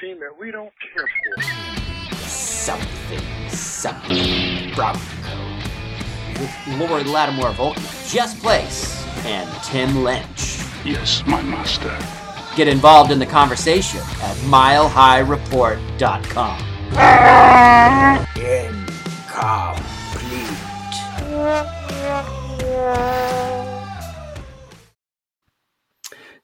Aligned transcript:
team 0.00 0.18
that 0.20 0.38
we 0.38 0.50
don't 0.50 0.72
care 0.94 1.06
for. 1.06 1.42
Something, 2.26 3.20
something, 3.50 4.72
Bronco. 4.74 4.98
With 6.38 6.50
Lori 6.78 7.04
Lattimore 7.04 7.50
Volkman, 7.50 8.10
Jess 8.10 8.38
Place, 8.40 9.04
and 9.26 9.46
Tim 9.62 10.02
Lynch. 10.02 10.56
Yes, 10.84 11.22
my 11.26 11.42
master. 11.42 11.94
Get 12.56 12.66
involved 12.68 13.10
in 13.10 13.18
the 13.18 13.26
conversation 13.26 14.00
at 14.22 14.36
milehighreport.com. 14.48 16.60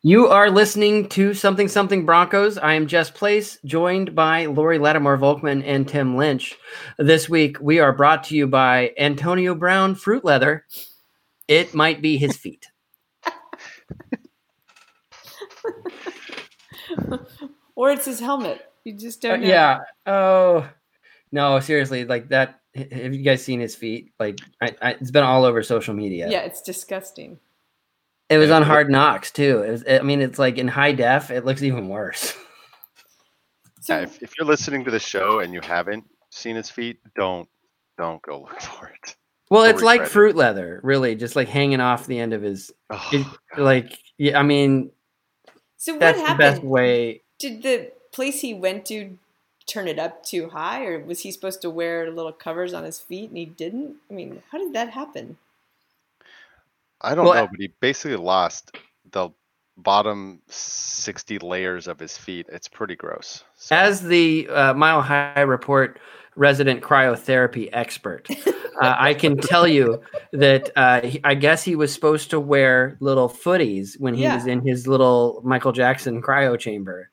You 0.06 0.28
are 0.28 0.50
listening 0.50 1.08
to 1.08 1.34
Something 1.34 1.66
Something 1.66 2.06
Broncos. 2.06 2.58
I 2.58 2.74
am 2.74 2.86
Jess 2.86 3.10
Place, 3.10 3.58
joined 3.64 4.14
by 4.14 4.46
Lori 4.46 4.78
Lattimore 4.78 5.18
Volkman 5.18 5.64
and 5.66 5.88
Tim 5.88 6.16
Lynch. 6.16 6.54
This 6.96 7.28
week, 7.28 7.56
we 7.60 7.80
are 7.80 7.92
brought 7.92 8.22
to 8.24 8.36
you 8.36 8.46
by 8.46 8.92
Antonio 8.98 9.56
Brown 9.56 9.96
Fruit 9.96 10.24
Leather. 10.24 10.64
It 11.48 11.74
might 11.74 12.00
be 12.00 12.18
his 12.18 12.36
feet. 12.36 12.68
or 17.74 17.90
it's 17.90 18.04
his 18.04 18.20
helmet. 18.20 18.64
You 18.84 18.92
just 18.96 19.24
Uh, 19.24 19.30
don't 19.30 19.40
know. 19.40 19.48
yeah. 19.48 19.78
Oh, 20.06 20.68
no, 21.32 21.58
seriously. 21.58 22.04
Like 22.04 22.28
that. 22.28 22.60
Have 22.76 23.12
you 23.12 23.24
guys 23.24 23.42
seen 23.42 23.58
his 23.58 23.74
feet? 23.74 24.12
Like, 24.20 24.38
I, 24.62 24.72
I, 24.80 24.90
it's 25.00 25.10
been 25.10 25.24
all 25.24 25.44
over 25.44 25.64
social 25.64 25.94
media. 25.94 26.28
Yeah, 26.30 26.42
it's 26.42 26.62
disgusting. 26.62 27.40
It 28.28 28.38
was 28.38 28.50
on 28.50 28.62
Hard 28.62 28.90
Knocks, 28.90 29.30
too. 29.30 29.62
It 29.62 29.70
was, 29.70 29.84
I 29.88 30.00
mean, 30.00 30.20
it's 30.20 30.38
like 30.38 30.58
in 30.58 30.66
high 30.68 30.92
def, 30.92 31.30
it 31.30 31.44
looks 31.44 31.62
even 31.62 31.88
worse. 31.88 32.34
So 33.80 33.94
Yeah, 33.96 34.02
if, 34.02 34.22
if 34.22 34.32
you're 34.36 34.46
listening 34.46 34.84
to 34.84 34.90
the 34.90 34.98
show 34.98 35.38
and 35.40 35.54
you 35.54 35.60
haven't 35.60 36.04
seen 36.30 36.56
his 36.56 36.68
feet, 36.70 36.98
don't 37.14 37.48
don't 37.98 38.20
go 38.22 38.40
look 38.42 38.60
for 38.62 38.88
it. 38.88 39.16
Well, 39.48 39.62
I'll 39.62 39.70
it's 39.70 39.82
like 39.82 40.02
it. 40.02 40.08
fruit 40.08 40.34
leather, 40.34 40.80
really, 40.82 41.14
just 41.14 41.36
like 41.36 41.48
hanging 41.48 41.80
off 41.80 42.06
the 42.06 42.18
end 42.18 42.32
of 42.32 42.42
his. 42.42 42.72
Oh, 42.90 43.08
It, 43.12 43.26
like, 43.60 43.96
yeah, 44.18 44.38
I 44.38 44.42
mean, 44.42 44.90
so 45.76 45.92
what 45.92 46.00
that's 46.00 46.28
the 46.28 46.34
best 46.34 46.62
way. 46.62 47.22
Did 47.38 47.62
the 47.62 47.92
place 48.10 48.40
he 48.40 48.54
went 48.54 48.86
to 48.86 49.16
turn 49.66 49.86
it 49.86 50.00
up 50.00 50.24
too 50.24 50.48
high, 50.48 50.84
or 50.84 50.98
was 50.98 51.20
he 51.20 51.30
supposed 51.30 51.62
to 51.62 51.70
wear 51.70 52.10
little 52.10 52.32
covers 52.32 52.74
on 52.74 52.82
his 52.82 52.98
feet 52.98 53.28
and 53.28 53.38
he 53.38 53.44
didn't? 53.44 53.96
I 54.10 54.14
mean, 54.14 54.42
how 54.50 54.58
did 54.58 54.72
that 54.72 54.90
happen? 54.90 55.36
I 57.00 57.14
don't 57.14 57.24
well, 57.26 57.34
know, 57.34 57.48
but 57.50 57.60
he 57.60 57.72
basically 57.80 58.16
lost 58.16 58.76
the 59.12 59.30
bottom 59.78 60.40
60 60.48 61.38
layers 61.40 61.86
of 61.86 61.98
his 61.98 62.16
feet. 62.16 62.46
It's 62.50 62.68
pretty 62.68 62.96
gross. 62.96 63.44
So, 63.56 63.76
As 63.76 64.02
the 64.02 64.48
uh, 64.48 64.74
Mile 64.74 65.02
High 65.02 65.42
Report 65.42 66.00
resident 66.34 66.82
cryotherapy 66.82 67.68
expert, 67.72 68.26
uh, 68.82 68.94
I 68.98 69.14
can 69.14 69.36
tell 69.36 69.66
you 69.68 70.00
that 70.32 70.70
uh, 70.76 71.02
he- 71.02 71.20
I 71.24 71.34
guess 71.34 71.62
he 71.62 71.76
was 71.76 71.92
supposed 71.92 72.30
to 72.30 72.40
wear 72.40 72.96
little 73.00 73.28
footies 73.28 73.98
when 74.00 74.14
he 74.14 74.22
Yeah. 74.22 74.34
was 74.36 74.46
in 74.46 74.60
his 74.66 74.86
little 74.86 75.40
Michael 75.44 75.72
Jackson 75.72 76.22
cryo 76.22 76.58
chamber, 76.58 77.10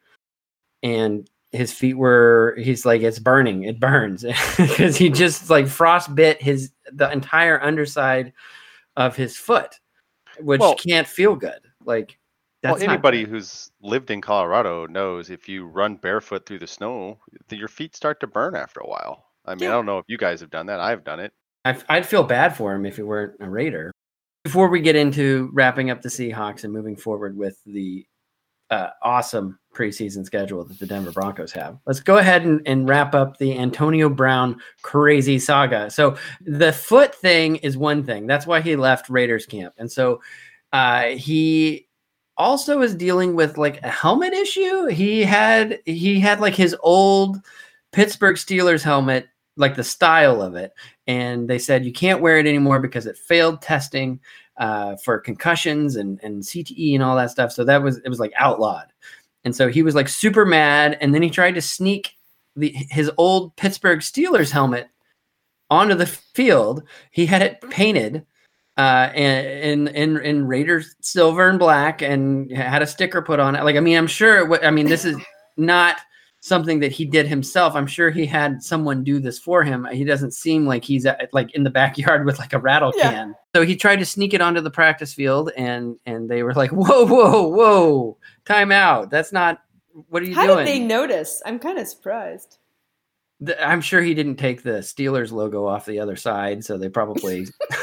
and 0.81 1.29
his 1.51 1.71
feet 1.73 1.95
were. 1.95 2.57
He's 2.57 2.85
like, 2.85 3.01
it's 3.01 3.19
burning. 3.19 3.63
It 3.63 3.79
burns 3.79 4.23
because 4.57 4.95
he 4.95 5.09
just 5.09 5.50
like 5.50 5.65
frostbit 5.65 6.41
his 6.41 6.71
the 6.91 7.11
entire 7.11 7.61
underside 7.61 8.33
of 8.96 9.16
his 9.16 9.38
foot, 9.38 9.80
which 10.40 10.59
Well- 10.59 10.76
can't 10.76 11.08
feel 11.08 11.36
good. 11.36 11.59
Like 11.86 12.18
well, 12.64 12.81
anybody 12.81 13.26
who's 13.26 13.72
lived 13.81 14.09
in 14.09 14.22
Colorado 14.22 14.88
knows 14.88 15.30
if 15.30 15.50
you 15.50 15.66
run 15.66 15.96
barefoot 15.98 16.46
through 16.46 16.59
the 16.59 16.68
snow, 16.68 17.20
your 17.50 17.68
feet 17.68 17.96
start 17.96 18.20
to 18.22 18.28
burn 18.28 18.56
after 18.56 18.80
a 18.80 18.88
while. 18.88 19.26
I 19.46 19.56
mean, 19.56 19.64
Yeah. 19.64 19.70
I 19.70 19.72
don't 19.74 19.86
know 19.86 19.98
if 19.98 20.06
you 20.08 20.18
guys 20.18 20.40
have 20.40 20.50
done 20.50 20.68
that. 20.68 20.80
I've 20.80 21.04
done 21.04 21.20
it. 21.20 21.34
I, 21.66 21.78
I'd 21.90 22.06
feel 22.06 22.24
bad 22.24 22.56
for 22.56 22.74
him 22.74 22.86
if 22.86 22.96
he 22.96 23.04
weren't 23.04 23.36
a 23.42 23.50
Raider. 23.50 23.92
Before 24.44 24.70
we 24.70 24.80
get 24.81 24.96
into 24.96 25.50
wrapping 25.54 25.90
up 25.90 26.02
the 26.02 26.10
Seahawks 26.10 26.64
and 26.64 26.72
moving 26.74 26.96
forward 26.96 27.36
with 27.38 27.58
the 27.66 28.06
uh, 28.70 28.90
awesome 29.02 29.60
preseason 29.73 30.25
schedule 30.25 30.63
that 30.63 30.80
the 30.80 30.86
Denver 30.86 31.12
Broncos 31.12 31.51
have, 31.51 31.77
let's 31.86 32.00
go 32.00 32.18
ahead 32.18 32.44
and, 32.44 32.62
and 32.65 32.88
wrap 32.88 33.13
up 33.13 33.38
the 33.38 33.57
Antonio 33.57 34.09
Brown 34.09 34.59
crazy 34.81 35.39
saga. 35.39 35.89
So 35.89 36.18
the 36.42 36.74
foot 36.74 37.15
thing 37.15 37.57
is 37.57 37.77
one 37.77 38.03
thing. 38.03 38.27
That's 38.27 38.48
why 38.48 38.62
he 38.62 38.75
left 38.75 39.09
Raiders 39.09 39.45
camp, 39.45 39.74
and 39.77 39.92
so 39.92 40.21
uh, 40.71 41.07
he 41.09 41.88
also 42.36 42.81
is 42.81 42.95
dealing 42.95 43.36
with 43.36 43.57
like 43.57 43.81
a 43.83 43.89
helmet 43.89 44.33
issue. 44.33 44.88
He 44.88 45.24
had 45.24 45.80
he 45.86 46.19
had 46.19 46.39
like 46.39 46.56
his 46.56 46.75
old 46.81 47.38
Pittsburgh 47.92 48.38
Steelers 48.38 48.81
helmet, 48.81 49.27
like 49.56 49.75
the 49.75 49.83
style 49.83 50.42
of 50.42 50.56
it 50.56 50.74
and 51.07 51.50
they 51.50 51.59
said 51.59 51.86
you 51.86 51.92
can't 51.92 52.21
wear 52.21 52.38
it 52.38 52.48
anymore 52.48 52.80
because 52.80 53.06
it 53.06 53.18
failed 53.18 53.62
testing 53.62 54.19
uh, 54.57 54.95
for 54.98 55.19
concussions 55.19 55.95
and, 55.95 56.19
and 56.24 56.44
CTE 56.44 56.94
and 56.94 57.03
all 57.03 57.15
that 57.15 57.31
stuff. 57.31 57.51
So 57.51 57.63
that 57.65 57.81
was 57.81 57.98
it 58.00 58.09
was 58.09 58.19
like 58.19 58.33
outlawed, 58.38 58.94
and 59.44 59.56
so 59.56 59.68
he 59.68 59.84
was 59.84 59.95
like 59.95 60.07
super 60.07 60.45
mad. 60.45 60.98
And 61.01 61.13
then 61.13 61.22
he 61.22 61.30
tried 61.30 61.56
to 61.56 61.62
sneak 61.62 62.12
the 62.56 62.69
his 62.69 63.12
old 63.18 63.56
Pittsburgh 63.56 64.00
Steelers 64.00 64.51
helmet 64.51 64.90
onto 65.69 65.95
the 65.95 66.06
field. 66.06 66.84
He 67.12 67.25
had 67.25 67.42
it 67.42 67.62
painted 67.69 68.25
uh, 68.78 69.10
in 69.13 69.88
in 69.90 70.18
in 70.18 70.48
Raiders 70.48 70.95
silver 71.01 71.50
and 71.50 71.60
black, 71.60 72.01
and 72.01 72.51
had 72.51 72.81
a 72.81 72.88
sticker 72.88 73.22
put 73.22 73.40
on 73.40 73.56
it. 73.56 73.63
Like, 73.63 73.75
I 73.75 73.80
mean, 73.80 73.98
I'm 73.98 74.07
sure. 74.07 74.45
Wa- 74.45 74.60
I 74.63 74.72
mean, 74.72 74.88
this 74.88 75.06
is 75.06 75.18
not 75.57 75.98
something 76.45 76.81
that 76.81 76.92
he 76.92 77.06
did 77.06 77.25
himself. 77.25 77.74
I'm 77.74 77.88
sure 77.88 78.10
he 78.10 78.25
had 78.25 78.62
someone 78.62 79.01
do 79.01 79.18
this 79.18 79.40
for 79.40 79.63
him. 79.63 79.88
He 79.94 80.04
doesn't 80.04 80.31
seem 80.34 80.66
like 80.66 80.84
he's 80.84 81.06
at, 81.06 81.30
like 81.31 81.56
in 81.56 81.63
the 81.63 81.69
backyard 81.69 82.25
with 82.25 82.38
like 82.38 82.51
a 82.51 82.60
rattle 82.60 82.92
Yeah. 82.98 83.12
can. 83.12 83.36
So 83.56 83.63
he 83.66 83.78
tried 83.78 84.00
to 84.00 84.06
sneak 84.06 84.34
it 84.34 84.42
onto 84.42 84.60
the 84.60 84.69
practice 84.69 85.13
field, 85.13 85.51
and 85.56 85.95
and 86.06 86.30
they 86.30 86.44
were 86.44 86.54
like, 86.54 86.72
"Whoa, 86.72 87.06
whoa, 87.06 87.48
whoa! 87.48 88.18
Time 88.45 88.72
out! 88.74 89.10
That's 89.10 89.31
not. 89.31 89.62
What 90.10 90.22
are 90.22 90.25
you 90.25 90.36
How 90.36 90.45
doing?" 90.48 90.66
did 90.66 90.68
they 90.68 90.80
notice? 90.80 91.42
I'm 91.45 91.60
kind 91.60 91.80
of 91.80 91.88
surprised. 91.88 92.57
The- 93.39 93.62
I'm 93.66 93.80
sure 93.81 94.01
he 94.01 94.13
didn't 94.13 94.36
take 94.38 94.63
the 94.63 94.80
Steelers 94.80 95.31
logo 95.31 95.66
off 95.66 95.86
the 95.86 96.00
other 96.00 96.16
side, 96.18 96.66
so 96.66 96.78
they 96.78 96.89
probably 96.89 97.48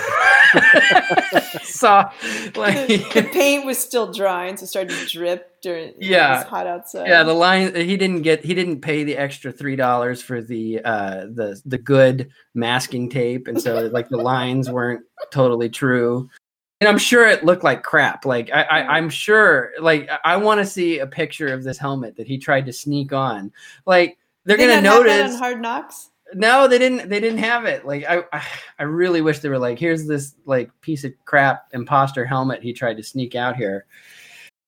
the, 1.65 2.53
like 2.57 2.87
the 3.15 3.29
paint 3.33 3.65
was 3.65 3.79
still 3.79 4.13
drying, 4.13 4.57
so 4.57 4.65
it 4.65 4.69
started 4.69 4.91
to 4.97 5.07
drip 5.07 5.61
during. 5.63 5.89
when 5.95 6.03
it 6.03 6.11
Yeah. 6.11 6.39
was 6.39 6.47
hot 6.47 6.67
outside. 6.67 7.07
yeah 7.09 7.23
the 7.23 7.35
line 7.35 7.75
he 7.75 7.97
didn't 7.97 8.23
get 8.23 8.45
he 8.45 8.55
didn't 8.55 8.81
pay 8.81 9.05
the 9.05 9.17
extra 9.17 9.53
three 9.53 9.77
dollars 9.77 10.23
for 10.23 10.41
the 10.43 10.81
uh 10.85 11.27
the 11.33 11.61
the 11.67 11.79
good 11.79 12.31
masking 12.55 13.09
tape, 13.09 13.49
and 13.49 13.61
so 13.61 13.89
like 13.93 14.09
the 14.09 14.17
lines 14.17 14.71
weren't 14.71 15.03
totally 15.31 15.69
true. 15.69 16.29
And 16.81 16.89
I'm 16.89 16.99
sure 16.99 17.27
it 17.29 17.45
looked 17.45 17.63
like 17.63 17.83
crap. 17.83 18.25
Like 18.25 18.51
I, 18.53 18.63
I 18.63 18.97
I'm 18.97 19.11
sure 19.11 19.73
like 19.81 20.09
I- 20.25 20.37
want 20.39 20.61
to 20.61 20.67
see 20.67 20.99
a 21.01 21.07
picture 21.07 21.49
of 21.53 21.63
this 21.63 21.77
helmet 21.79 22.17
that 22.17 22.27
he 22.27 22.39
tried 22.39 22.65
to 22.67 22.73
sneak 22.73 23.13
on. 23.13 23.53
Like 23.87 24.17
they're 24.47 24.57
Did 24.57 24.69
gonna 24.69 24.81
that 24.81 24.83
notice. 24.83 25.33
on 25.35 25.39
Hard 25.39 25.61
Knocks. 25.61 26.10
No, 26.35 26.69
they 26.69 26.79
didn't. 26.79 27.09
They 27.09 27.21
didn't 27.21 27.39
have 27.39 27.65
it. 27.65 27.85
Like 27.85 28.05
I, 28.09 28.23
I, 28.79 28.83
really 28.85 29.21
wish 29.21 29.41
they 29.41 29.49
were 29.49 29.59
like, 29.59 29.79
here's 29.79 30.07
this 30.07 30.35
like 30.45 30.71
piece 30.81 31.05
of 31.05 31.13
crap 31.25 31.69
imposter 31.73 32.25
helmet 32.25 32.63
he 32.63 32.73
tried 32.73 32.97
to 32.99 33.03
sneak 33.03 33.35
out 33.35 33.57
here. 33.57 33.87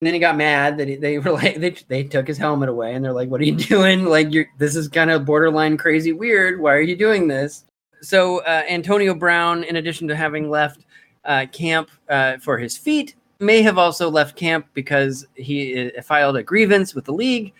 And 0.00 0.06
then 0.06 0.14
he 0.14 0.20
got 0.20 0.36
mad 0.36 0.78
that 0.78 0.88
he, 0.88 0.96
they 0.96 1.18
were 1.18 1.32
like, 1.42 1.56
they, 1.56 1.70
they 1.88 2.02
took 2.02 2.26
his 2.26 2.38
helmet 2.38 2.68
away, 2.68 2.94
and 2.94 3.04
they're 3.04 3.12
like, 3.12 3.28
"What 3.28 3.40
are 3.40 3.44
you 3.44 3.56
doing? 3.56 4.06
Like, 4.06 4.32
you're 4.32 4.46
this 4.58 4.74
is 4.74 4.88
kind 4.88 5.10
of 5.10 5.24
borderline 5.24 5.76
crazy 5.76 6.12
weird. 6.12 6.60
Why 6.60 6.72
are 6.74 6.80
you 6.80 6.96
doing 6.96 7.28
this?" 7.28 7.64
So 8.00 8.38
uh, 8.40 8.64
Antonio 8.68 9.14
Brown, 9.14 9.62
in 9.64 9.76
addition 9.76 10.08
to 10.08 10.16
having 10.16 10.50
left 10.50 10.84
uh, 11.24 11.46
camp 11.52 11.90
uh, 12.08 12.38
for 12.38 12.58
his 12.58 12.76
feet, 12.76 13.14
may 13.38 13.62
have 13.62 13.78
also 13.78 14.10
left 14.10 14.36
camp 14.36 14.66
because 14.74 15.26
he 15.34 15.92
uh, 15.96 16.02
filed 16.02 16.36
a 16.36 16.42
grievance 16.42 16.94
with 16.94 17.04
the 17.04 17.12
league, 17.12 17.52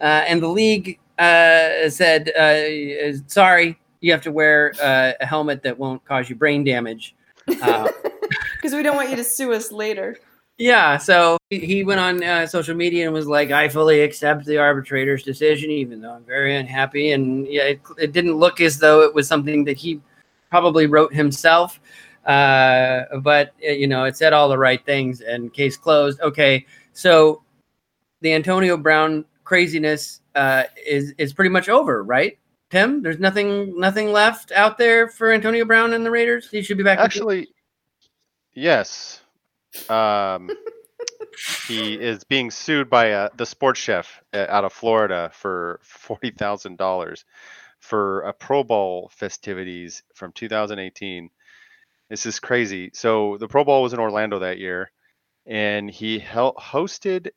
uh, 0.00 0.24
and 0.26 0.42
the 0.42 0.48
league 0.48 0.98
uh, 1.22 1.88
said, 1.90 2.30
uh, 2.36 3.16
"Sorry, 3.26 3.78
you 4.00 4.12
have 4.12 4.22
to 4.22 4.32
wear 4.32 4.72
uh, 4.82 5.12
a 5.20 5.26
helmet 5.26 5.62
that 5.62 5.78
won't 5.78 6.04
cause 6.04 6.28
you 6.28 6.36
brain 6.36 6.64
damage." 6.64 7.14
Uh, 7.62 7.88
Because 8.56 8.74
we 8.74 8.82
don't 8.82 8.94
want 8.96 9.10
you 9.10 9.16
to 9.16 9.24
sue 9.24 9.52
us 9.52 9.72
later. 9.72 10.16
yeah, 10.58 10.96
so 10.96 11.36
he- 11.50 11.58
he 11.66 11.84
went 11.84 11.98
on 12.00 12.22
uh, 12.22 12.46
social 12.46 12.74
media 12.76 13.04
and 13.04 13.12
was 13.12 13.26
like, 13.26 13.50
"I 13.50 13.68
fully 13.68 14.00
accept 14.02 14.44
the 14.46 14.58
arbitrator's 14.58 15.22
decision, 15.24 15.70
even 15.70 16.00
though 16.00 16.12
I'm 16.12 16.24
very 16.24 16.56
unhappy." 16.56 17.10
And 17.12 17.46
yeah, 17.48 17.64
it, 17.74 17.80
it 17.98 18.12
didn't 18.12 18.36
look 18.36 18.60
as 18.60 18.78
though 18.78 19.02
it 19.02 19.12
was 19.14 19.26
something 19.26 19.64
that 19.64 19.76
he 19.76 20.00
probably 20.50 20.86
wrote 20.86 21.12
himself, 21.12 21.80
uh, 22.26 23.02
but 23.20 23.52
uh, 23.66 23.72
you 23.72 23.86
know, 23.88 24.04
it 24.04 24.16
said 24.16 24.32
all 24.32 24.48
the 24.48 24.58
right 24.58 24.84
things. 24.86 25.20
And 25.20 25.52
case 25.52 25.76
closed. 25.76 26.20
Okay, 26.20 26.64
so 26.92 27.42
the 28.20 28.32
Antonio 28.34 28.76
Brown 28.76 29.24
craziness 29.44 30.20
uh, 30.34 30.64
is 30.86 31.14
is 31.18 31.32
pretty 31.32 31.50
much 31.50 31.68
over, 31.68 32.02
right? 32.02 32.38
Tim, 32.70 33.02
there's 33.02 33.18
nothing 33.18 33.78
nothing 33.78 34.12
left 34.12 34.52
out 34.52 34.78
there 34.78 35.08
for 35.08 35.32
Antonio 35.32 35.64
Brown 35.64 35.92
and 35.92 36.04
the 36.04 36.10
Raiders. 36.10 36.48
He 36.50 36.62
should 36.62 36.78
be 36.78 36.84
back. 36.84 36.98
Actually, 36.98 37.48
yes. 38.54 39.20
Um, 39.88 40.50
he 41.66 41.94
is 41.94 42.24
being 42.24 42.50
sued 42.50 42.88
by 42.88 43.12
uh, 43.12 43.28
the 43.36 43.46
sports 43.46 43.80
chef 43.80 44.22
uh, 44.32 44.46
out 44.48 44.64
of 44.64 44.72
Florida 44.72 45.30
for 45.34 45.80
forty 45.82 46.30
thousand 46.30 46.78
dollars 46.78 47.24
for 47.82 48.20
a 48.22 48.32
Pro 48.32 48.62
Bowl 48.62 49.10
festivities 49.12 50.04
from 50.14 50.32
2018. 50.32 51.28
This 52.08 52.26
is 52.26 52.38
crazy. 52.38 52.90
So 52.94 53.36
the 53.38 53.48
Pro 53.48 53.64
Bowl 53.64 53.82
was 53.82 53.92
in 53.92 53.98
Orlando 53.98 54.38
that 54.38 54.58
year, 54.58 54.92
and 55.46 55.90
he 55.90 56.18
hel- 56.20 56.54
hosted 56.54 57.30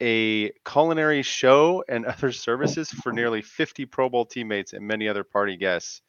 a 0.00 0.50
culinary 0.64 1.22
show 1.22 1.84
and 1.88 2.06
other 2.06 2.32
services 2.32 2.90
for 2.90 3.12
nearly 3.12 3.42
50 3.42 3.86
Pro 3.86 4.08
Bowl 4.08 4.26
teammates 4.26 4.72
and 4.72 4.86
many 4.86 5.08
other 5.08 5.24
party 5.24 5.56
guests. 5.56 6.02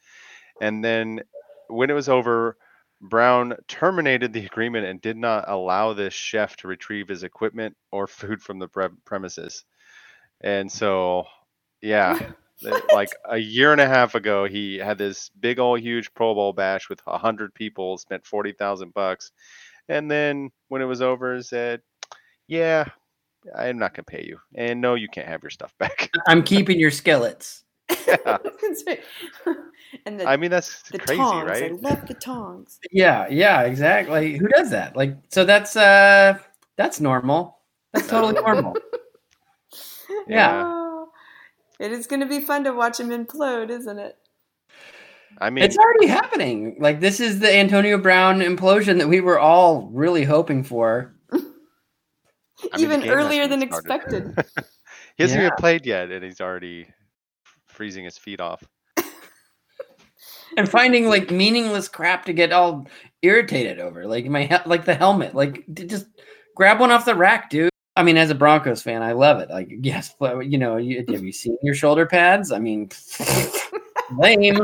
And 0.61 0.83
then 0.83 1.21
when 1.67 1.89
it 1.89 1.93
was 1.93 2.09
over, 2.09 2.57
Brown 3.01 3.55
terminated 3.67 4.33
the 4.33 4.45
agreement 4.45 4.85
and 4.85 5.01
did 5.01 5.17
not 5.17 5.45
allow 5.47 5.93
this 5.93 6.13
chef 6.13 6.55
to 6.57 6.67
retrieve 6.67 7.07
his 7.07 7.23
equipment 7.23 7.75
or 7.91 8.07
food 8.07 8.41
from 8.41 8.59
the 8.59 8.67
pre- 8.67 8.87
premises. 9.03 9.65
And 10.41 10.71
so, 10.71 11.25
yeah, 11.81 12.31
like 12.93 13.09
a 13.25 13.38
year 13.38 13.71
and 13.71 13.81
a 13.81 13.88
half 13.88 14.15
ago, 14.15 14.45
he 14.45 14.77
had 14.77 14.97
this 14.97 15.29
big 15.39 15.59
old 15.59 15.81
huge 15.81 16.13
Pro 16.13 16.33
Bowl 16.33 16.53
bash 16.53 16.89
with 16.89 17.01
a 17.07 17.17
hundred 17.17 17.53
people, 17.53 17.97
spent 17.97 18.25
forty 18.25 18.53
thousand 18.53 18.93
bucks, 18.93 19.31
and 19.89 20.09
then 20.09 20.51
when 20.69 20.81
it 20.81 20.85
was 20.85 21.01
over, 21.01 21.41
said, 21.41 21.81
"Yeah, 22.47 22.89
I'm 23.56 23.77
not 23.77 23.94
gonna 23.94 24.06
pay 24.06 24.24
you, 24.24 24.39
and 24.56 24.81
no, 24.81 24.95
you 24.95 25.07
can't 25.07 25.27
have 25.27 25.44
your 25.44 25.50
stuff 25.50 25.74
back." 25.77 26.09
I'm 26.27 26.44
keeping 26.44 26.80
your 26.80 26.92
skillets. 26.92 27.63
yeah. 28.07 28.38
And 30.06 30.19
the, 30.19 30.27
I 30.27 30.36
mean, 30.36 30.51
that's 30.51 30.81
the 30.89 31.00
crazy, 31.00 31.18
tongs. 31.21 31.50
right? 31.50 31.71
I 31.71 31.75
love 31.75 32.06
the 32.06 32.15
tongs. 32.15 32.80
Yeah, 32.92 33.27
yeah, 33.30 33.62
exactly. 33.62 34.38
Who 34.38 34.47
does 34.50 34.69
that? 34.71 34.95
Like, 34.95 35.15
so 35.30 35.45
that's 35.45 35.75
uh, 35.75 36.38
that's 36.75 37.00
normal. 37.00 37.59
That's 37.94 38.07
totally 38.07 38.33
normal. 38.33 38.75
Yeah. 40.27 40.63
Oh, 40.65 41.09
it 41.80 41.91
is 41.91 42.07
going 42.07 42.19
to 42.21 42.25
be 42.25 42.39
fun 42.39 42.63
to 42.63 42.74
watch 42.74 43.00
him 43.00 43.09
implode, 43.09 43.69
isn't 43.69 44.00
it? 44.00 44.18
I 45.39 45.50
mean, 45.50 45.63
It's 45.63 45.77
already 45.77 46.07
happening. 46.07 46.77
Like, 46.80 47.00
this 47.00 47.19
is 47.19 47.39
the 47.39 47.53
Antonio 47.53 47.98
Brown 47.98 48.39
implosion 48.39 49.00
that 49.00 49.09
we 49.09 49.19
were 49.19 49.39
all 49.39 49.89
really 49.91 50.24
hoping 50.24 50.63
for. 50.63 51.14
I 52.73 52.79
Even 52.79 53.01
game 53.01 53.09
hasn't 53.09 53.11
earlier 53.11 53.47
than 53.47 53.61
started. 53.67 54.13
expected. 54.27 54.45
he 55.17 55.23
hasn't 55.23 55.41
Yeah. 55.41 55.47
even 55.47 55.57
played 55.57 55.85
yet, 55.85 56.11
and 56.11 56.23
he's 56.23 56.41
already 56.41 56.87
freezing 57.67 58.03
his 58.05 58.17
feet 58.17 58.39
off. 58.39 58.63
And 60.57 60.69
finding 60.69 61.07
like 61.09 61.31
meaningless 61.31 61.89
crap 61.89 62.23
to 62.25 62.33
get 62.33 62.53
all 62.53 62.87
irritated 63.21 63.79
over, 63.79 64.05
like 64.07 64.25
my 64.27 64.43
he- 64.45 64.69
like 64.69 64.85
the 64.85 64.95
helmet, 64.95 65.35
like 65.35 65.65
just 65.73 66.05
grab 66.55 66.79
one 66.79 66.91
off 66.91 67.03
the 67.03 67.15
rack, 67.15 67.49
dude. 67.49 67.69
I 67.97 68.03
mean, 68.03 68.15
as 68.15 68.29
a 68.29 68.35
Broncos 68.35 68.81
fan, 68.81 69.01
I 69.01 69.11
love 69.13 69.39
it. 69.39 69.49
Like, 69.49 69.69
yes, 69.81 70.13
but, 70.19 70.45
you 70.47 70.57
know, 70.57 70.77
you, 70.77 71.03
have 71.09 71.23
you 71.23 71.31
seen 71.31 71.57
your 71.61 71.75
shoulder 71.75 72.05
pads? 72.05 72.51
I 72.53 72.59
mean, 72.59 72.89
lame. 74.17 74.59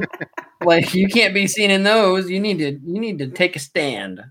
like, 0.63 0.93
you 0.93 1.07
can't 1.07 1.33
be 1.33 1.47
seen 1.47 1.71
in 1.71 1.83
those. 1.83 2.29
You 2.29 2.39
need 2.39 2.59
to 2.59 2.71
you 2.71 2.99
need 2.99 3.17
to 3.19 3.27
take 3.27 3.55
a 3.55 3.59
stand. 3.59 4.21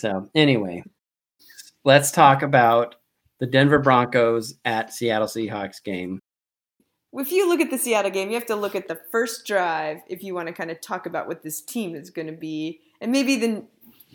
So, 0.00 0.28
anyway, 0.34 0.82
let's 1.84 2.10
talk 2.10 2.42
about 2.42 2.96
the 3.38 3.46
Denver 3.46 3.78
Broncos 3.78 4.54
at 4.64 4.92
Seattle 4.92 5.26
Seahawks 5.26 5.82
game. 5.82 6.20
if 7.14 7.32
you 7.32 7.48
look 7.48 7.60
at 7.60 7.70
the 7.70 7.78
Seattle 7.78 8.10
game, 8.10 8.28
you 8.28 8.34
have 8.34 8.46
to 8.46 8.56
look 8.56 8.74
at 8.74 8.88
the 8.88 9.00
first 9.10 9.46
drive 9.46 9.98
if 10.08 10.22
you 10.22 10.34
want 10.34 10.48
to 10.48 10.52
kind 10.52 10.70
of 10.70 10.80
talk 10.80 11.06
about 11.06 11.26
what 11.26 11.42
this 11.42 11.60
team 11.62 11.94
is 11.94 12.10
going 12.10 12.26
to 12.26 12.36
be, 12.36 12.80
and 13.00 13.10
maybe 13.10 13.36
the 13.36 13.64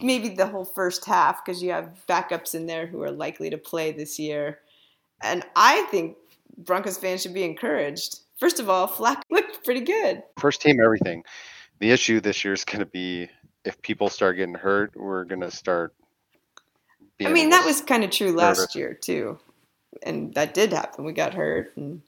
maybe 0.01 0.29
the 0.29 0.47
whole 0.47 0.65
first 0.65 1.05
half 1.05 1.43
because 1.43 1.63
you 1.63 1.71
have 1.71 2.03
backups 2.07 2.53
in 2.53 2.67
there 2.67 2.85
who 2.85 3.01
are 3.01 3.11
likely 3.11 3.49
to 3.49 3.57
play 3.57 3.91
this 3.91 4.19
year. 4.19 4.59
And 5.23 5.45
I 5.55 5.83
think 5.83 6.17
Broncos 6.57 6.97
fans 6.97 7.21
should 7.21 7.33
be 7.33 7.43
encouraged. 7.43 8.19
First 8.37 8.59
of 8.59 8.69
all, 8.69 8.87
Flack 8.87 9.23
looked 9.31 9.63
pretty 9.63 9.81
good. 9.81 10.21
First 10.37 10.61
team, 10.61 10.79
everything. 10.83 11.23
The 11.79 11.91
issue 11.91 12.19
this 12.19 12.43
year 12.43 12.53
is 12.53 12.65
going 12.65 12.79
to 12.79 12.85
be 12.85 13.29
if 13.63 13.81
people 13.81 14.09
start 14.09 14.37
getting 14.37 14.55
hurt, 14.55 14.93
we're 14.95 15.25
going 15.25 15.41
to 15.41 15.51
start. 15.51 15.93
I 17.23 17.31
mean, 17.31 17.49
that 17.49 17.65
was 17.65 17.81
kind 17.81 18.03
of 18.03 18.11
true 18.11 18.31
last 18.31 18.57
nervous. 18.57 18.75
year 18.75 18.93
too, 18.93 19.39
and 20.03 20.33
that 20.33 20.53
did 20.53 20.73
happen. 20.73 21.05
We 21.05 21.13
got 21.13 21.33
hurt, 21.33 21.75
and 21.77 22.01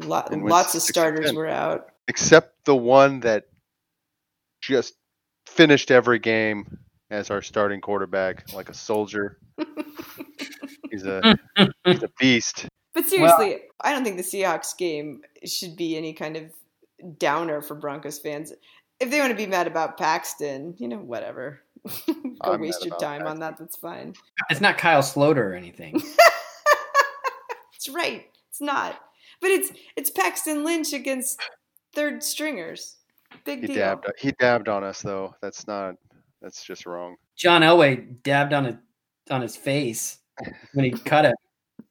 lot, 0.00 0.32
And 0.32 0.44
lots 0.44 0.74
of 0.74 0.82
starters 0.82 1.26
ten. 1.26 1.34
were 1.34 1.48
out. 1.48 1.90
except 2.08 2.64
the 2.64 2.74
one 2.74 3.20
that 3.20 3.48
just 4.60 4.94
finished 5.46 5.90
every 5.90 6.18
game 6.18 6.78
as 7.10 7.30
our 7.30 7.42
starting 7.42 7.80
quarterback, 7.80 8.52
like 8.52 8.68
a 8.68 8.74
soldier. 8.74 9.38
he's 10.90 11.04
a 11.04 11.38
he's 11.84 12.02
a 12.02 12.10
beast. 12.18 12.66
But 12.94 13.06
seriously, 13.06 13.60
I 13.80 13.92
don't 13.92 14.02
think 14.04 14.16
the 14.16 14.22
Seahawks 14.22 14.76
game 14.76 15.22
should 15.44 15.76
be 15.76 15.96
any 15.96 16.12
kind 16.12 16.36
of 16.36 16.52
downer 17.18 17.62
for 17.62 17.74
Broncos 17.74 18.18
fans. 18.18 18.52
If 18.98 19.10
they 19.10 19.20
want 19.20 19.30
to 19.30 19.36
be 19.36 19.46
mad 19.46 19.68
about 19.68 19.96
Paxton, 19.96 20.74
you 20.78 20.88
know, 20.88 20.98
whatever. 20.98 21.60
Go 22.06 22.52
I'm 22.52 22.60
waste 22.60 22.84
your 22.84 22.96
about 22.96 23.00
time 23.00 23.26
on 23.26 23.40
that. 23.40 23.56
That's 23.58 23.76
fine. 23.76 24.14
It's 24.50 24.60
not 24.60 24.78
Kyle 24.78 25.02
Sloter 25.02 25.38
or 25.38 25.54
anything. 25.54 26.02
It's 27.74 27.88
right. 27.88 28.26
It's 28.50 28.60
not. 28.60 28.98
But 29.40 29.50
it's 29.50 29.70
it's 29.96 30.10
Paxton 30.10 30.64
Lynch 30.64 30.92
against 30.92 31.40
third 31.94 32.24
stringers. 32.24 32.96
Big 33.44 33.60
He 33.60 33.68
deal. 33.68 33.76
dabbed 33.76 34.10
he 34.18 34.32
dabbed 34.32 34.68
on 34.68 34.82
us 34.82 35.00
though. 35.00 35.32
That's 35.40 35.66
not 35.68 35.94
that's 36.42 36.64
just 36.64 36.86
wrong. 36.86 37.14
John 37.36 37.62
Elway 37.62 38.20
dabbed 38.24 38.52
on 38.52 38.66
a 38.66 38.80
on 39.30 39.42
his 39.42 39.56
face 39.56 40.18
when 40.72 40.86
he 40.86 40.90
cut 40.90 41.24
it. 41.24 41.36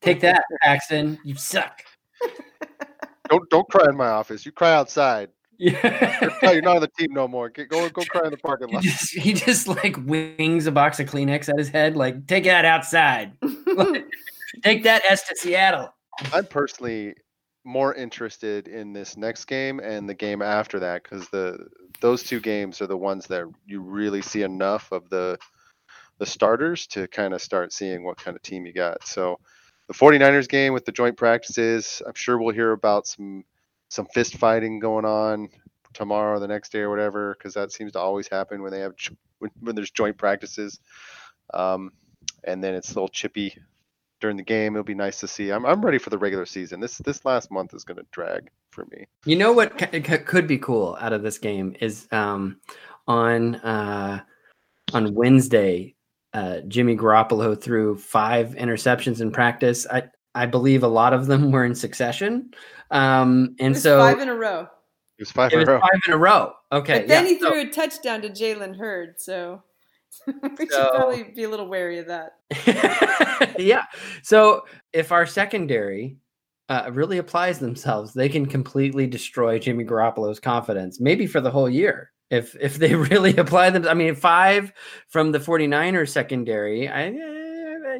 Take 0.01 0.19
that, 0.19 0.43
Paxton. 0.61 1.17
You 1.23 1.35
suck. 1.35 1.81
Don't 3.29 3.49
don't 3.49 3.69
cry 3.69 3.85
in 3.89 3.95
my 3.97 4.07
office. 4.07 4.45
You 4.45 4.51
cry 4.51 4.73
outside. 4.73 5.29
Yeah. 5.57 6.29
No, 6.43 6.51
you're 6.51 6.61
not 6.61 6.75
on 6.75 6.81
the 6.81 6.87
team 6.87 7.13
no 7.13 7.27
more. 7.27 7.49
Get, 7.49 7.67
go 7.67 7.89
go 7.89 8.03
cry 8.05 8.21
in 8.25 8.31
the 8.31 8.37
parking 8.37 8.69
he 8.69 8.75
lot. 8.75 8.83
just 8.83 9.13
he 9.13 9.33
just 9.33 9.67
like 9.67 9.97
wings 10.05 10.67
a 10.67 10.71
box 10.71 10.99
of 10.99 11.07
Kleenex 11.07 11.49
at 11.49 11.57
his 11.57 11.67
head, 11.67 11.97
like 11.97 12.27
take 12.27 12.43
that 12.45 12.63
outside. 12.63 13.33
take 14.63 14.83
that 14.83 15.03
S 15.09 15.27
to 15.27 15.35
Seattle. 15.35 15.93
I'm 16.31 16.45
personally 16.45 17.15
more 17.65 17.93
interested 17.95 18.67
in 18.67 18.93
this 18.93 19.17
next 19.17 19.45
game 19.45 19.79
and 19.79 20.07
the 20.07 20.13
game 20.13 20.41
after 20.41 20.79
that 20.79 21.03
because 21.03 21.27
the 21.29 21.67
those 21.99 22.23
two 22.23 22.39
games 22.39 22.81
are 22.81 22.87
the 22.87 22.97
ones 22.97 23.27
that 23.27 23.45
you 23.65 23.81
really 23.81 24.21
see 24.21 24.43
enough 24.43 24.91
of 24.91 25.09
the 25.09 25.37
the 26.19 26.25
starters 26.25 26.87
to 26.87 27.07
kind 27.07 27.33
of 27.33 27.41
start 27.41 27.73
seeing 27.73 28.03
what 28.03 28.17
kind 28.17 28.35
of 28.35 28.41
team 28.41 28.65
you 28.65 28.73
got. 28.73 29.05
So 29.05 29.39
the 29.87 29.93
49ers 29.93 30.47
game 30.47 30.73
with 30.73 30.85
the 30.85 30.91
joint 30.91 31.17
practices, 31.17 32.01
I'm 32.05 32.15
sure 32.15 32.37
we'll 32.37 32.53
hear 32.53 32.71
about 32.71 33.07
some 33.07 33.43
some 33.89 34.05
fist 34.07 34.37
fighting 34.37 34.79
going 34.79 35.05
on 35.05 35.49
tomorrow, 35.93 36.39
the 36.39 36.47
next 36.47 36.71
day 36.71 36.79
or 36.79 36.89
whatever, 36.89 37.35
because 37.37 37.53
that 37.53 37.71
seems 37.71 37.93
to 37.93 37.99
always 37.99 38.27
happen 38.27 38.61
when 38.61 38.71
they 38.71 38.79
have 38.79 38.93
when, 39.39 39.51
when 39.59 39.75
there's 39.75 39.91
joint 39.91 40.17
practices. 40.17 40.79
Um, 41.53 41.91
and 42.43 42.63
then 42.63 42.73
it's 42.73 42.91
a 42.91 42.93
little 42.93 43.07
chippy 43.07 43.57
during 44.19 44.37
the 44.37 44.43
game. 44.43 44.75
It'll 44.75 44.83
be 44.83 44.95
nice 44.95 45.19
to 45.21 45.27
see. 45.27 45.51
I'm 45.51 45.65
I'm 45.65 45.83
ready 45.83 45.97
for 45.97 46.09
the 46.09 46.17
regular 46.17 46.45
season. 46.45 46.79
This 46.79 46.97
this 46.99 47.25
last 47.25 47.51
month 47.51 47.73
is 47.73 47.83
going 47.83 47.97
to 47.97 48.05
drag 48.11 48.49
for 48.71 48.85
me. 48.91 49.05
You 49.25 49.35
know 49.35 49.51
what 49.51 49.79
c- 49.79 50.03
c- 50.03 50.17
could 50.19 50.47
be 50.47 50.57
cool 50.57 50.97
out 50.99 51.13
of 51.13 51.23
this 51.23 51.37
game 51.37 51.75
is 51.79 52.07
um, 52.11 52.59
on 53.07 53.55
uh, 53.55 54.21
on 54.93 55.13
Wednesday, 55.13 55.95
uh, 56.33 56.61
Jimmy 56.67 56.95
Garoppolo 56.95 57.59
threw 57.59 57.97
five 57.97 58.49
interceptions 58.55 59.21
in 59.21 59.31
practice. 59.31 59.85
I 59.87 60.03
I 60.37 60.45
believe 60.45 60.83
a 60.83 60.87
lot 60.87 61.13
of 61.13 61.27
them 61.27 61.51
were 61.51 61.65
in 61.65 61.75
succession, 61.75 62.51
um, 62.91 63.55
It 63.59 63.63
and 63.65 63.73
was 63.73 63.83
so 63.83 63.99
five 63.99 64.19
in 64.19 64.29
a 64.29 64.35
row. 64.35 64.61
It 65.17 65.21
was 65.21 65.31
five 65.31 65.51
it 65.51 65.55
in 65.55 65.59
was 65.61 65.69
a 65.69 65.71
row. 65.73 65.79
five 65.79 65.99
in 66.07 66.13
a 66.13 66.17
row. 66.17 66.53
Okay, 66.71 66.99
But 66.99 67.07
then 67.07 67.23
yeah, 67.25 67.29
he 67.31 67.39
so- 67.39 67.49
threw 67.51 67.61
a 67.61 67.69
touchdown 67.69 68.21
to 68.21 68.29
Jalen 68.29 68.77
Hurd, 68.77 69.15
so 69.19 69.63
we 70.27 70.33
should 70.57 70.71
So- 70.71 70.91
probably 70.95 71.23
be 71.35 71.43
a 71.43 71.49
little 71.49 71.67
wary 71.67 71.99
of 71.99 72.07
that. 72.07 72.33
yeah. 73.59 73.83
So 74.23 74.65
if 74.93 75.11
our 75.11 75.25
secondary 75.25 76.17
uh, 76.69 76.89
really 76.93 77.17
applies 77.17 77.59
themselves, 77.59 78.13
they 78.13 78.27
can 78.29 78.45
completely 78.45 79.07
destroy 79.07 79.57
Jimmy 79.57 79.85
Garoppolo's 79.85 80.39
confidence, 80.39 80.99
maybe 80.99 81.25
for 81.27 81.39
the 81.41 81.49
whole 81.51 81.69
year. 81.69 82.11
If 82.29 82.55
if 82.59 82.75
they 82.77 82.93
really 83.11 83.35
apply 83.37 83.69
them, 83.69 83.87
I 83.87 83.93
mean, 83.93 84.13
five 84.15 84.73
from 85.07 85.31
the 85.31 85.39
49ers 85.39 86.09
secondary, 86.09 86.89
I, 86.89 87.07
I 87.07 87.99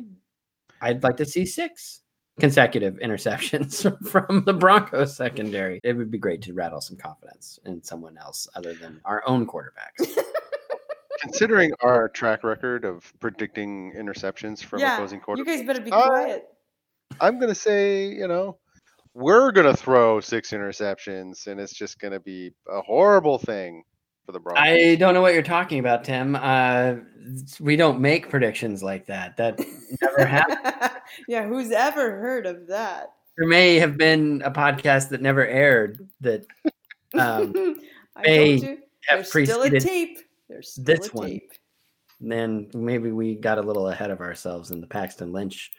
I'd 0.81 1.01
like 1.03 1.17
to 1.17 1.25
see 1.25 1.45
six 1.45 2.01
consecutive 2.39 2.95
interceptions 3.03 3.83
from 4.09 4.43
the 4.45 4.53
Broncos 4.53 5.15
secondary. 5.15 5.79
It 5.83 5.93
would 5.93 6.11
be 6.11 6.17
great 6.17 6.41
to 6.43 6.53
rattle 6.53 6.81
some 6.81 6.97
confidence 6.97 7.59
in 7.65 7.83
someone 7.83 8.17
else 8.17 8.47
other 8.55 8.73
than 8.73 9.01
our 9.05 9.23
own 9.27 9.45
quarterbacks. 9.47 10.07
Considering 11.19 11.71
our 11.81 12.09
track 12.09 12.43
record 12.43 12.85
of 12.85 13.11
predicting 13.19 13.91
interceptions 13.97 14.63
from 14.63 14.79
yeah, 14.79 14.97
opposing 14.97 15.19
quarterbacks, 15.19 15.37
you 15.37 15.45
guys 15.45 15.63
better 15.63 15.81
be 15.81 15.91
Uh, 15.91 16.05
quiet. 16.07 16.47
I'm 17.19 17.39
going 17.39 17.49
to 17.49 17.55
say, 17.55 18.05
you 18.07 18.27
know, 18.27 18.57
we're 19.15 19.51
going 19.51 19.65
to 19.65 19.75
throw 19.75 20.19
six 20.19 20.51
interceptions, 20.51 21.47
and 21.47 21.59
it's 21.59 21.73
just 21.73 21.97
going 21.99 22.13
to 22.13 22.19
be 22.19 22.51
a 22.69 22.81
horrible 22.81 23.39
thing 23.39 23.83
for 24.27 24.33
the 24.33 24.39
Broncos. 24.39 24.61
I 24.63 24.95
don't 24.95 25.15
know 25.15 25.21
what 25.21 25.33
you're 25.33 25.41
talking 25.41 25.79
about, 25.79 26.03
Tim. 26.03 26.35
Uh, 26.35 26.95
we 27.59 27.75
don't 27.75 27.99
make 27.99 28.29
predictions 28.29 28.83
like 28.83 29.05
that. 29.07 29.37
That 29.37 29.59
never 30.01 30.25
happened. 30.27 30.91
yeah, 31.27 31.47
who's 31.47 31.71
ever 31.71 32.19
heard 32.19 32.45
of 32.45 32.67
that? 32.67 33.13
There 33.37 33.47
may 33.47 33.79
have 33.79 33.97
been 33.97 34.41
a 34.43 34.51
podcast 34.51 35.09
that 35.09 35.21
never 35.21 35.45
aired 35.47 35.97
that 36.21 36.45
Um, 37.17 37.79
I 38.17 38.21
may 38.23 38.59
have 39.07 39.29
there's 39.31 39.49
still 39.49 39.63
a 39.63 39.79
tape. 39.79 40.19
There's 40.49 40.71
still 40.73 40.83
this 40.83 41.07
a 41.07 41.11
one. 41.13 41.27
tape. 41.27 41.51
then 42.19 42.69
maybe 42.73 43.11
we 43.11 43.35
got 43.35 43.57
a 43.59 43.61
little 43.61 43.87
ahead 43.89 44.11
of 44.11 44.19
ourselves 44.21 44.71
in 44.71 44.81
the 44.81 44.87
Paxton 44.87 45.31
Lynch 45.31 45.71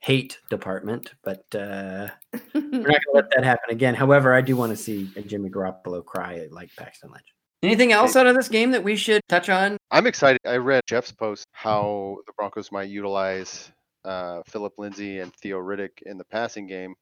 hate 0.00 0.38
department, 0.50 1.14
but 1.24 1.44
uh, 1.54 2.08
we're 2.54 2.60
not 2.60 2.70
going 2.72 2.82
to 2.82 3.10
let 3.14 3.30
that 3.30 3.44
happen 3.44 3.70
again. 3.70 3.94
However, 3.94 4.34
I 4.34 4.42
do 4.42 4.54
want 4.54 4.70
to 4.70 4.76
see 4.76 5.10
a 5.16 5.22
Jimmy 5.22 5.48
Garoppolo 5.48 6.04
cry 6.04 6.46
like 6.52 6.70
Paxton 6.76 7.10
Lynch. 7.10 7.24
Anything 7.66 7.92
else 7.92 8.14
out 8.14 8.26
of 8.28 8.36
this 8.36 8.48
game 8.48 8.70
that 8.70 8.84
we 8.84 8.94
should 8.94 9.22
touch 9.28 9.48
on? 9.48 9.76
I'm 9.90 10.06
excited. 10.06 10.40
I 10.46 10.56
read 10.56 10.82
Jeff's 10.86 11.10
post 11.10 11.46
how 11.50 12.18
the 12.26 12.32
Broncos 12.36 12.70
might 12.70 12.88
utilize 12.88 13.72
uh, 14.04 14.42
Philip 14.46 14.74
Lindsay 14.78 15.18
and 15.18 15.34
Theo 15.34 15.58
Riddick 15.58 16.02
in 16.06 16.16
the 16.16 16.24
passing 16.24 16.68
game. 16.68 16.94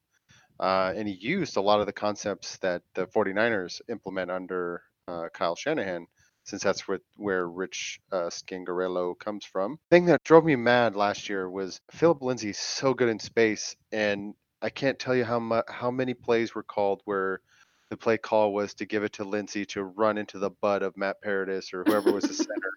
Uh, 0.59 0.91
and 0.95 1.07
he 1.07 1.13
used 1.13 1.57
a 1.57 1.61
lot 1.61 1.81
of 1.81 1.85
the 1.85 1.93
concepts 1.93 2.57
that 2.57 2.81
the 2.95 3.05
49ers 3.07 3.79
implement 3.89 4.31
under 4.31 4.81
uh, 5.07 5.27
Kyle 5.33 5.55
Shanahan, 5.55 6.07
since 6.45 6.63
that's 6.63 6.87
what, 6.87 7.01
where 7.15 7.47
Rich 7.47 7.99
uh, 8.11 8.29
Scangarello 8.29 9.19
comes 9.19 9.45
from. 9.45 9.77
The 9.91 9.97
thing 9.97 10.05
that 10.05 10.23
drove 10.23 10.45
me 10.45 10.55
mad 10.55 10.95
last 10.95 11.29
year 11.29 11.47
was 11.47 11.79
Philip 11.91 12.23
Lindsay's 12.23 12.57
so 12.57 12.93
good 12.95 13.09
in 13.09 13.19
space, 13.19 13.75
and 13.91 14.33
I 14.63 14.69
can't 14.69 14.97
tell 14.97 15.15
you 15.15 15.25
how 15.25 15.39
mu- 15.39 15.61
how 15.67 15.91
many 15.91 16.15
plays 16.15 16.55
were 16.55 16.63
called 16.63 17.01
where 17.05 17.41
the 17.89 17.97
play 17.97 18.17
call 18.17 18.53
was 18.53 18.73
to 18.75 18.85
give 18.85 19.03
it 19.03 19.13
to 19.13 19.23
Lindsay 19.23 19.65
to 19.67 19.83
run 19.83 20.17
into 20.17 20.39
the 20.39 20.51
butt 20.51 20.83
of 20.83 20.97
Matt 20.97 21.17
Paradis 21.21 21.73
or 21.73 21.83
whoever 21.83 22.11
was 22.11 22.25
the 22.25 22.33
center, 22.35 22.73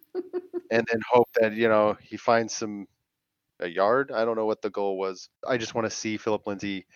and 0.70 0.86
then 0.90 1.00
hope 1.10 1.28
that 1.40 1.54
you 1.54 1.68
know 1.68 1.96
he 2.02 2.16
finds 2.16 2.54
some 2.54 2.86
a 3.60 3.68
yard. 3.68 4.12
I 4.14 4.24
don't 4.24 4.36
know 4.36 4.46
what 4.46 4.62
the 4.62 4.70
goal 4.70 4.98
was. 4.98 5.28
I 5.46 5.58
just 5.58 5.74
want 5.74 5.86
to 5.86 5.96
see 5.96 6.16
Philip 6.16 6.46
Lindsay 6.46 6.86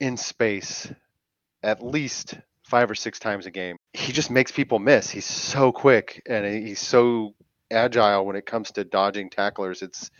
in 0.00 0.16
space 0.16 0.90
at 1.62 1.84
least 1.84 2.36
five 2.64 2.90
or 2.90 2.94
six 2.94 3.18
times 3.18 3.46
a 3.46 3.50
game. 3.50 3.76
He 3.92 4.12
just 4.12 4.30
makes 4.30 4.52
people 4.52 4.78
miss. 4.78 5.10
He's 5.10 5.24
so 5.26 5.72
quick 5.72 6.22
and 6.28 6.46
he's 6.46 6.80
so 6.80 7.34
agile 7.70 8.26
when 8.26 8.36
it 8.36 8.46
comes 8.46 8.72
to 8.72 8.84
dodging 8.84 9.30
tacklers. 9.30 9.82
It's 9.82 10.10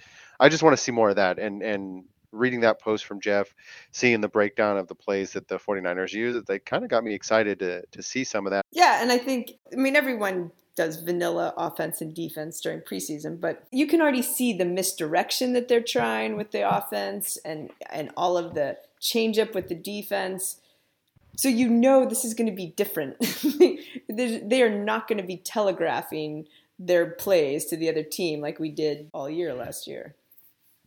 I 0.41 0.49
just 0.49 0.63
want 0.63 0.77
to 0.77 0.83
see 0.83 0.93
more 0.93 1.11
of 1.11 1.17
that 1.17 1.39
and 1.39 1.63
and 1.63 2.05
reading 2.33 2.61
that 2.61 2.81
post 2.81 3.05
from 3.05 3.21
Jeff, 3.21 3.55
seeing 3.93 4.21
the 4.21 4.29
breakdown 4.29 4.77
of 4.77 4.89
the 4.89 4.95
plays 4.95 5.33
that 5.33 5.49
the 5.49 5.59
49ers 5.59 6.13
use, 6.13 6.43
they 6.45 6.59
kind 6.59 6.85
of 6.85 6.91
got 6.91 7.05
me 7.05 7.15
excited 7.15 7.59
to 7.61 7.85
to 7.87 8.03
see 8.03 8.25
some 8.25 8.47
of 8.47 8.51
that. 8.51 8.65
Yeah, 8.73 9.03
and 9.03 9.11
I 9.11 9.19
think 9.19 9.53
I 9.73 9.77
mean 9.77 9.97
everyone 9.97 10.53
does 10.75 11.01
vanilla 11.03 11.53
offense 11.57 12.01
and 12.01 12.15
defense 12.15 12.61
during 12.61 12.81
preseason, 12.81 13.41
but 13.41 13.65
you 13.73 13.87
can 13.87 14.01
already 14.01 14.23
see 14.23 14.53
the 14.53 14.65
misdirection 14.65 15.53
that 15.53 15.67
they're 15.67 15.81
trying 15.81 16.37
with 16.37 16.53
the 16.53 16.77
offense 16.77 17.37
and 17.45 17.71
and 17.91 18.11
all 18.17 18.39
of 18.39 18.55
the 18.55 18.79
change 19.01 19.39
up 19.39 19.55
with 19.55 19.69
the 19.69 19.75
defense. 19.75 20.61
So 21.37 21.49
you 21.49 21.69
know 21.69 22.07
this 22.07 22.25
is 22.25 22.35
going 22.35 22.49
to 22.49 22.57
be 22.57 22.67
different. 22.67 23.17
They 24.11 24.63
are 24.63 24.85
not 24.85 25.07
going 25.07 25.19
to 25.19 25.27
be 25.27 25.37
telegraphing 25.37 26.47
their 26.79 27.07
plays 27.07 27.67
to 27.67 27.77
the 27.77 27.89
other 27.89 28.03
team 28.03 28.41
like 28.41 28.59
we 28.59 28.71
did 28.71 29.09
all 29.13 29.31
year 29.31 29.55
last 29.55 29.87
year. 29.87 30.15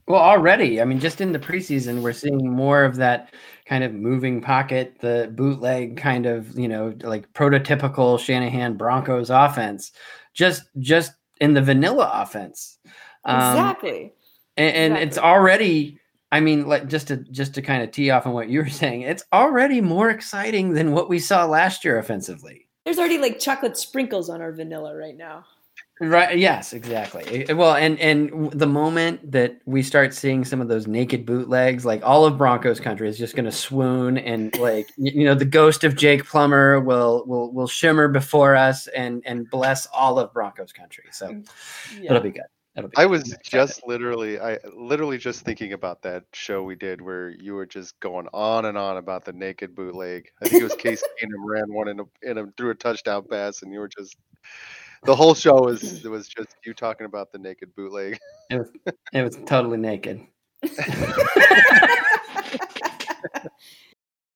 Well, 0.08 0.22
already, 0.22 0.82
I 0.82 0.86
mean, 0.86 1.00
just 1.00 1.22
in 1.22 1.32
the 1.32 1.40
preseason, 1.40 2.02
we're 2.02 2.14
seeing 2.14 2.52
more 2.52 2.84
of 2.84 2.96
that 2.98 3.34
kind 3.66 3.84
of 3.84 3.94
moving 3.94 4.42
pocket, 4.42 4.98
the 5.00 5.32
bootleg 5.36 5.96
kind 5.98 6.26
of, 6.26 6.58
you 6.58 6.68
know, 6.68 6.94
like 7.02 7.32
prototypical 7.34 8.20
Shanahan 8.20 8.76
Broncos 8.76 9.30
offense, 9.30 9.92
just 10.34 10.64
just 10.80 11.14
in 11.40 11.54
the 11.54 11.62
vanilla 11.62 12.10
offense. 12.14 12.80
Um, 13.26 13.38
exactly. 13.38 14.14
and, 14.58 14.94
and 14.94 14.98
it's 14.98 15.20
already 15.20 16.00
i 16.32 16.40
mean 16.40 16.66
like 16.68 16.88
just 16.88 17.08
to 17.10 17.18
just 17.18 17.54
to 17.54 17.62
kind 17.62 17.84
of 17.84 17.92
tee 17.92 18.10
off 18.10 18.26
on 18.26 18.34
what 18.34 18.50
you 18.50 18.60
were 18.60 18.70
saying 18.82 19.02
it's 19.02 19.24
already 19.32 19.80
more 19.80 20.10
exciting 20.10 20.74
than 20.74 20.92
what 20.92 21.08
we 21.08 21.20
saw 21.20 21.46
last 21.46 21.86
year 21.86 22.00
offensively 22.00 22.68
There's 22.84 22.98
already 22.98 23.20
like 23.20 23.38
chocolate 23.40 23.78
sprinkles 23.78 24.28
on 24.28 24.42
our 24.42 24.52
vanilla 24.52 24.96
right 24.96 25.16
now. 25.16 25.46
Right 26.02 26.38
yes 26.38 26.74
exactly 26.74 27.46
Eh, 27.48 27.54
well 27.54 27.76
and 27.76 28.00
and 28.00 28.52
the 28.52 28.66
moment 28.68 29.32
that 29.32 29.60
we 29.66 29.82
start 29.84 30.14
seeing 30.14 30.44
some 30.44 30.60
of 30.60 30.68
those 30.68 30.88
naked 30.88 31.26
bootlegs 31.26 31.86
like 31.86 32.04
all 32.04 32.26
of 32.26 32.38
broncos 32.38 32.80
country 32.80 33.08
is 33.08 33.18
just 33.18 33.36
going 33.36 33.46
to 33.46 33.52
swoon 33.52 34.18
and 34.18 34.58
like 34.60 34.90
you 34.98 35.24
know 35.24 35.36
the 35.36 35.46
ghost 35.46 35.84
of 35.84 35.96
jake 35.96 36.26
plummer 36.26 36.80
will 36.80 37.24
will 37.28 37.54
will 37.54 37.68
shimmer 37.68 38.08
before 38.08 38.56
us 38.56 38.88
and 38.88 39.22
and 39.26 39.50
bless 39.52 39.86
all 39.94 40.18
of 40.20 40.34
broncos 40.34 40.72
country 40.74 41.06
so 41.12 41.30
Yeah. 42.00 42.12
it'll 42.12 42.22
be 42.24 42.32
good 42.32 42.44
it'll 42.76 42.90
be 42.90 42.98
I 42.98 43.04
good. 43.04 43.12
was 43.12 43.38
just 43.44 43.86
literally, 43.86 44.40
I 44.40 44.58
literally 44.74 45.18
just 45.18 45.44
thinking 45.44 45.74
about 45.74 46.02
that 46.04 46.24
show 46.34 46.64
we 46.64 46.76
did 46.76 47.02
where 47.02 47.30
you 47.30 47.54
were 47.54 47.66
just 47.66 48.00
going 48.00 48.28
on 48.34 48.66
and 48.66 48.78
on 48.78 48.96
about 48.98 49.26
the 49.26 49.34
naked 49.34 49.76
bootleg. 49.76 50.30
I 50.42 50.48
think 50.48 50.62
it 50.62 50.64
was 50.64 50.76
Case 50.76 51.04
Keenum 51.22 51.44
ran 51.46 51.66
one 51.74 51.90
in 51.90 52.00
a, 52.00 52.04
in 52.24 52.38
a 52.38 52.46
threw 52.56 52.70
a 52.70 52.76
touchdown 52.76 53.26
pass, 53.30 53.62
and 53.62 53.74
you 53.74 53.80
were 53.80 53.90
just 53.90 54.16
the 55.04 55.16
whole 55.16 55.34
show 55.34 55.62
was 55.62 56.06
it 56.06 56.08
was 56.10 56.28
just 56.28 56.56
you 56.66 56.74
talking 56.74 57.06
about 57.06 57.32
the 57.32 57.38
naked 57.38 57.74
bootleg. 57.76 58.20
it 58.50 58.58
was 58.58 58.70
it 59.14 59.22
was 59.22 59.38
totally 59.46 59.78
naked 59.78 60.26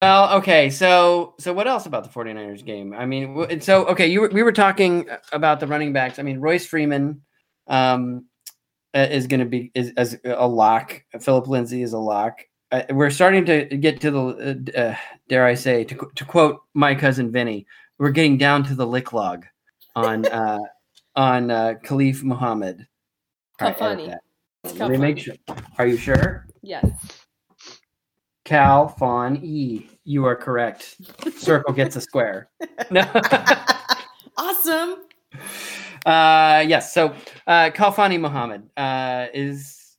Well, 0.02 0.36
okay. 0.36 0.68
So, 0.68 1.34
so 1.38 1.52
what 1.54 1.66
else 1.66 1.86
about 1.86 2.04
the 2.04 2.10
49ers 2.10 2.64
game? 2.64 2.92
I 2.92 3.06
mean, 3.06 3.60
so 3.60 3.86
okay, 3.86 4.06
you 4.06 4.20
were, 4.20 4.28
we 4.28 4.42
were 4.42 4.52
talking 4.52 5.08
about 5.32 5.58
the 5.58 5.66
running 5.66 5.92
backs. 5.92 6.18
I 6.18 6.22
mean, 6.22 6.38
Royce 6.38 6.66
Freeman 6.66 7.22
um, 7.66 8.26
uh, 8.94 9.06
is 9.10 9.26
going 9.26 9.40
to 9.40 9.46
be 9.46 9.70
is 9.74 9.92
as 9.96 10.18
a 10.24 10.46
lock. 10.46 11.02
Philip 11.20 11.48
Lindsay 11.48 11.82
is 11.82 11.94
a 11.94 11.98
lock. 11.98 12.40
Uh, 12.70 12.82
we're 12.90 13.10
starting 13.10 13.46
to 13.46 13.64
get 13.64 14.00
to 14.02 14.10
the 14.10 14.70
uh, 14.76 14.80
uh, 14.80 14.96
dare 15.28 15.46
I 15.46 15.54
say 15.54 15.84
to 15.84 16.10
to 16.14 16.24
quote 16.24 16.60
my 16.74 16.94
cousin 16.94 17.32
Vinny, 17.32 17.66
we're 17.98 18.10
getting 18.10 18.36
down 18.36 18.64
to 18.64 18.74
the 18.74 18.86
lick 18.86 19.12
log 19.14 19.46
on 19.96 20.26
uh, 20.26 20.58
on 21.16 21.50
uh, 21.50 21.74
Khalif 21.82 22.22
Muhammad. 22.22 22.86
All 23.60 23.68
right, 23.68 23.82
edit 23.82 24.20
Kalfani. 24.64 24.78
Let 24.78 24.90
me 24.90 24.98
make 24.98 25.18
sure. 25.18 25.34
Are 25.78 25.86
you 25.86 25.96
sure? 25.96 26.46
Yes. 26.62 26.86
Cal 28.44 28.88
Fawn 28.88 29.40
E. 29.42 29.88
You 30.04 30.24
are 30.26 30.36
correct. 30.36 30.96
Circle 31.36 31.72
gets 31.72 31.96
a 31.96 32.00
square. 32.00 32.48
No. 32.90 33.02
awesome. 34.36 35.02
uh, 36.04 36.64
yes. 36.66 36.94
So 36.94 37.14
uh, 37.46 37.70
Kalfani 37.70 38.20
Muhammad 38.20 38.68
uh, 38.76 39.26
is. 39.34 39.96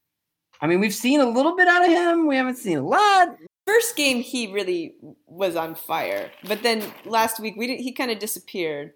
I 0.62 0.68
mean, 0.68 0.80
we've 0.80 0.94
seen 0.94 1.20
a 1.20 1.30
little 1.30 1.56
bit 1.56 1.68
out 1.68 1.84
of 1.84 1.89
him. 1.89 2.27
We 2.27 2.36
haven't 2.36 2.58
seen 2.58 2.77
a 2.77 2.88
lot. 2.88 3.38
First 3.68 3.96
game, 3.96 4.22
he 4.22 4.51
really 4.51 4.96
was 5.27 5.56
on 5.56 5.75
fire, 5.75 6.32
but 6.46 6.63
then 6.63 6.82
last 7.06 7.39
week 7.39 7.56
we 7.58 7.68
did, 7.68 7.82
he 7.82 7.92
kind 7.92 8.10
of 8.10 8.18
disappeared. 8.18 8.94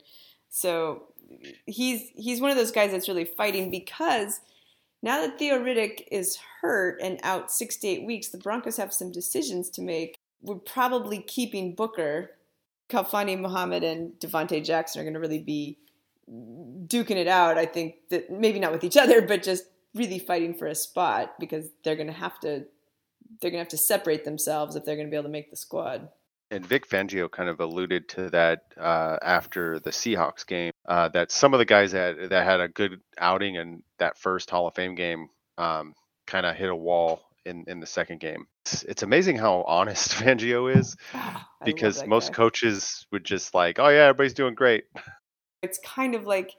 So 0.52 1.04
he's 1.66 2.10
he's 2.14 2.42
one 2.42 2.52
of 2.52 2.58
those 2.58 2.72
guys 2.72 2.92
that's 2.92 3.08
really 3.08 3.26
fighting 3.26 3.72
because 3.72 4.42
now 5.02 5.22
that 5.22 5.40
Theo 5.40 5.60
Riddick 5.60 6.04
is 6.12 6.38
hurt 6.62 7.00
and 7.02 7.20
out 7.24 7.50
six 7.50 7.78
to 7.78 7.88
eight 7.88 8.06
weeks, 8.06 8.28
the 8.30 8.38
Broncos 8.38 8.78
have 8.78 8.94
some 8.94 9.12
decisions 9.12 9.70
to 9.72 9.82
make. 9.82 10.18
We're 10.44 10.56
probably 10.56 11.20
keeping 11.20 11.74
Booker, 11.74 12.32
Kalfani 12.90 13.40
Muhammad, 13.40 13.84
and 13.84 14.12
Devontae 14.20 14.64
Jackson 14.64 15.00
are 15.00 15.04
going 15.06 15.14
to 15.16 15.20
really 15.20 15.40
be 15.40 15.78
duking 16.30 17.16
it 17.16 17.28
out. 17.28 17.58
I 17.58 17.66
think 17.66 17.96
that 18.10 18.30
maybe 18.30 18.60
not 18.60 18.74
with 18.74 18.84
each 18.84 18.98
other, 18.98 19.22
but 19.22 19.44
just 19.44 19.64
really 19.96 20.20
fighting 20.20 20.54
for 20.54 20.68
a 20.68 20.76
spot 20.76 21.34
because 21.40 21.70
they're 21.84 21.96
going 21.96 22.08
to 22.08 22.14
have 22.14 22.40
to 22.42 22.66
they're 23.40 23.50
going 23.50 23.60
to 23.60 23.64
have 23.64 23.70
to 23.70 23.78
separate 23.78 24.26
themselves 24.26 24.76
if 24.76 24.84
they're 24.84 24.98
going 24.98 25.08
to 25.08 25.12
be 25.12 25.16
able 25.16 25.24
to 25.24 25.30
make 25.30 25.50
the 25.50 25.56
squad. 25.56 26.10
And 26.52 26.66
Vic 26.66 26.88
Fangio 26.88 27.32
kind 27.32 27.50
of 27.50 27.60
alluded 27.60 28.10
to 28.10 28.30
that 28.32 28.66
uh, 28.78 29.18
after 29.22 29.80
the 29.80 29.90
Seahawks 29.90 30.46
game. 30.46 30.72
Uh, 30.86 31.08
that 31.10 31.32
some 31.32 31.54
of 31.54 31.60
the 31.60 31.66
guys 31.66 31.94
that 31.94 32.30
that 32.30 32.46
had 32.46 32.60
a 32.60 32.68
good 32.68 33.00
outing 33.18 33.56
in 33.56 33.84
that 34.00 34.18
first 34.18 34.50
Hall 34.50 34.68
of 34.68 34.76
Fame 34.76 34.96
game 34.96 35.30
um, 35.58 35.94
kind 36.28 36.46
of 36.46 36.56
hit 36.56 36.70
a 36.70 36.76
wall 36.76 37.22
in 37.46 37.64
in 37.68 37.80
the 37.80 37.86
second 37.86 38.20
game. 38.20 38.48
It's, 38.66 38.84
it's 38.84 39.04
amazing 39.04 39.38
how 39.38 39.64
honest 39.64 40.12
Fangio 40.20 40.76
is 40.76 40.96
because 41.66 42.06
most 42.06 42.30
guy. 42.30 42.36
coaches 42.36 43.08
would 43.12 43.24
just 43.24 43.54
like, 43.54 43.80
oh 43.80 43.88
yeah, 43.88 44.04
everybody's 44.04 44.34
doing 44.34 44.56
great. 44.56 44.84
it's 45.62 45.80
kind 45.80 46.16
of 46.16 46.26
like 46.26 46.54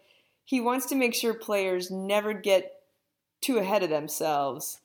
he 0.44 0.60
wants 0.60 0.86
to 0.86 0.94
make 0.94 1.14
sure 1.14 1.34
players 1.34 1.90
never 1.90 2.32
get 2.32 2.72
too 3.40 3.58
ahead 3.58 3.82
of 3.82 3.90
themselves 3.90 4.80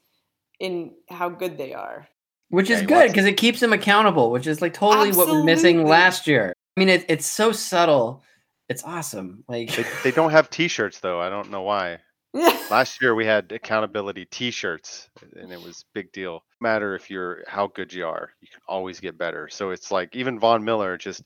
in 0.60 0.94
how 1.10 1.30
good 1.30 1.58
they 1.58 1.74
are. 1.74 2.08
Which 2.50 2.70
Yeah, 2.70 2.78
is 2.78 2.82
good 2.84 3.08
because 3.10 3.26
it 3.26 3.38
keeps 3.38 3.60
them 3.60 3.74
accountable, 3.74 4.32
which 4.32 4.48
is 4.48 4.62
like 4.62 4.74
totally 4.74 5.12
what 5.12 5.28
we're 5.28 5.44
missing 5.44 5.86
last 5.86 6.28
year. 6.28 6.54
I 6.76 6.80
mean, 6.80 6.90
it, 6.90 7.06
it's 7.10 7.26
so 7.26 7.52
subtle. 7.52 8.24
It's 8.70 8.84
awesome. 8.84 9.44
Like, 9.48 9.74
They, 9.76 9.86
they 10.04 10.12
don't 10.12 10.32
have 10.32 10.50
T-shirts 10.50 11.00
though. 11.00 11.20
I 11.20 11.30
don't 11.30 11.52
know 11.52 11.62
why. 11.62 12.00
Last 12.70 13.02
year 13.02 13.16
we 13.16 13.26
had 13.26 13.52
accountability 13.52 14.26
T-shirts, 14.26 15.10
and 15.36 15.52
it 15.52 15.62
was 15.62 15.86
big 15.94 16.12
deal. 16.12 16.44
No 16.62 16.70
matter 16.70 16.94
if 16.94 17.10
you're 17.10 17.44
how 17.48 17.68
good 17.68 17.92
you 17.94 18.06
are, 18.06 18.30
you 18.42 18.48
can 18.52 18.62
always 18.68 19.00
get 19.00 19.18
better. 19.18 19.48
So 19.50 19.72
it's 19.72 19.92
like 19.92 20.16
even 20.16 20.40
Von 20.40 20.64
Miller, 20.64 20.98
just 20.98 21.24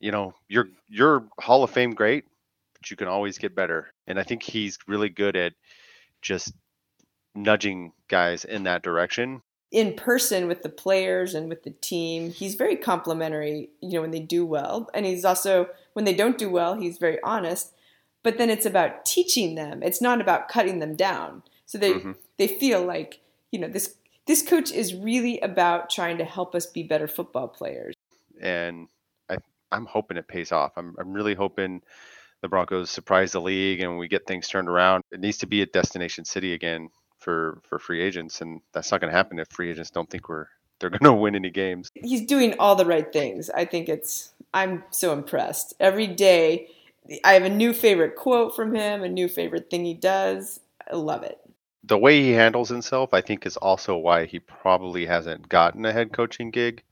you 0.00 0.10
know, 0.10 0.34
you're 0.48 0.68
you're 0.88 1.28
Hall 1.38 1.62
of 1.62 1.70
Fame 1.70 1.92
great, 1.92 2.24
but 2.74 2.90
you 2.90 2.96
can 2.96 3.06
always 3.06 3.38
get 3.38 3.54
better. 3.54 3.92
And 4.06 4.18
I 4.18 4.22
think 4.22 4.42
he's 4.42 4.78
really 4.88 5.10
good 5.10 5.36
at 5.36 5.52
just 6.22 6.52
nudging 7.34 7.92
guys 8.08 8.44
in 8.44 8.64
that 8.64 8.82
direction. 8.82 9.42
In 9.70 9.94
person 9.94 10.48
with 10.48 10.62
the 10.62 10.68
players 10.68 11.34
and 11.34 11.48
with 11.48 11.62
the 11.62 11.70
team. 11.70 12.30
He's 12.30 12.56
very 12.56 12.76
complimentary, 12.76 13.70
you 13.80 13.92
know, 13.94 14.00
when 14.00 14.10
they 14.10 14.20
do 14.20 14.44
well. 14.44 14.90
And 14.94 15.06
he's 15.06 15.24
also, 15.24 15.68
when 15.92 16.04
they 16.04 16.14
don't 16.14 16.38
do 16.38 16.50
well, 16.50 16.74
he's 16.74 16.98
very 16.98 17.18
honest. 17.22 17.72
But 18.22 18.36
then 18.36 18.50
it's 18.50 18.66
about 18.66 19.04
teaching 19.04 19.54
them. 19.54 19.82
It's 19.82 20.02
not 20.02 20.20
about 20.20 20.48
cutting 20.48 20.78
them 20.80 20.96
down. 20.96 21.42
So 21.66 21.78
they 21.78 21.94
Mhm. 21.94 22.16
they 22.36 22.48
feel 22.48 22.82
like, 22.84 23.20
you 23.52 23.58
know, 23.60 23.68
this 23.68 23.94
this 24.26 24.42
coach 24.42 24.70
is 24.72 24.94
really 24.94 25.40
about 25.40 25.88
trying 25.88 26.18
to 26.18 26.24
help 26.24 26.54
us 26.54 26.66
be 26.66 26.82
better 26.82 27.06
football 27.08 27.48
players. 27.48 27.94
and 28.40 28.88
I, 29.28 29.36
I'm 29.70 29.86
hoping 29.86 30.16
it 30.16 30.26
pays 30.28 30.50
off. 30.52 30.72
I'm, 30.76 30.94
I'm 30.98 31.12
really 31.12 31.34
hoping 31.34 31.82
the 32.42 32.48
Broncos 32.48 32.90
surprise 32.90 33.32
the 33.32 33.40
league 33.40 33.80
and 33.80 33.98
we 33.98 34.08
get 34.08 34.26
things 34.26 34.48
turned 34.48 34.68
around. 34.68 35.04
It 35.12 35.20
needs 35.20 35.38
to 35.38 35.46
be 35.46 35.60
a 35.62 35.66
destination 35.66 36.24
city 36.24 36.54
again 36.54 36.88
for 37.20 37.60
for 37.62 37.78
free 37.78 38.00
agents, 38.00 38.40
and 38.40 38.60
that's 38.72 38.90
not 38.90 39.00
going 39.00 39.10
to 39.10 39.16
happen 39.16 39.38
if 39.38 39.48
free 39.48 39.70
agents 39.70 39.90
don't 39.90 40.10
think 40.10 40.28
we're 40.28 40.46
they're 40.80 40.90
going 40.98 41.04
to 41.04 41.12
win 41.12 41.36
any 41.36 41.50
games. 41.50 41.90
He's 41.94 42.26
doing 42.26 42.54
all 42.58 42.74
the 42.74 42.86
right 42.86 43.12
things. 43.12 43.50
I 43.50 43.64
think 43.64 43.88
it's 43.88 44.32
I'm 44.52 44.82
so 44.90 45.12
impressed. 45.12 45.74
Every 45.78 46.06
day 46.06 46.68
I 47.24 47.34
have 47.34 47.44
a 47.44 47.50
new 47.50 47.72
favorite 47.72 48.16
quote 48.16 48.56
from 48.56 48.74
him, 48.74 49.02
a 49.02 49.08
new 49.08 49.28
favorite 49.28 49.70
thing 49.70 49.84
he 49.84 49.94
does. 49.94 50.60
I 50.90 50.96
love 50.96 51.22
it. 51.22 51.38
The 51.84 51.98
way 51.98 52.20
he 52.20 52.32
handles 52.32 52.68
himself, 52.68 53.14
I 53.14 53.20
think, 53.20 53.46
is 53.46 53.56
also 53.56 53.96
why 53.96 54.26
he 54.26 54.38
probably 54.40 55.06
hasn't 55.06 55.48
gotten 55.48 55.84
a 55.86 55.92
head 55.92 56.12
coaching 56.12 56.50
gig 56.50 56.82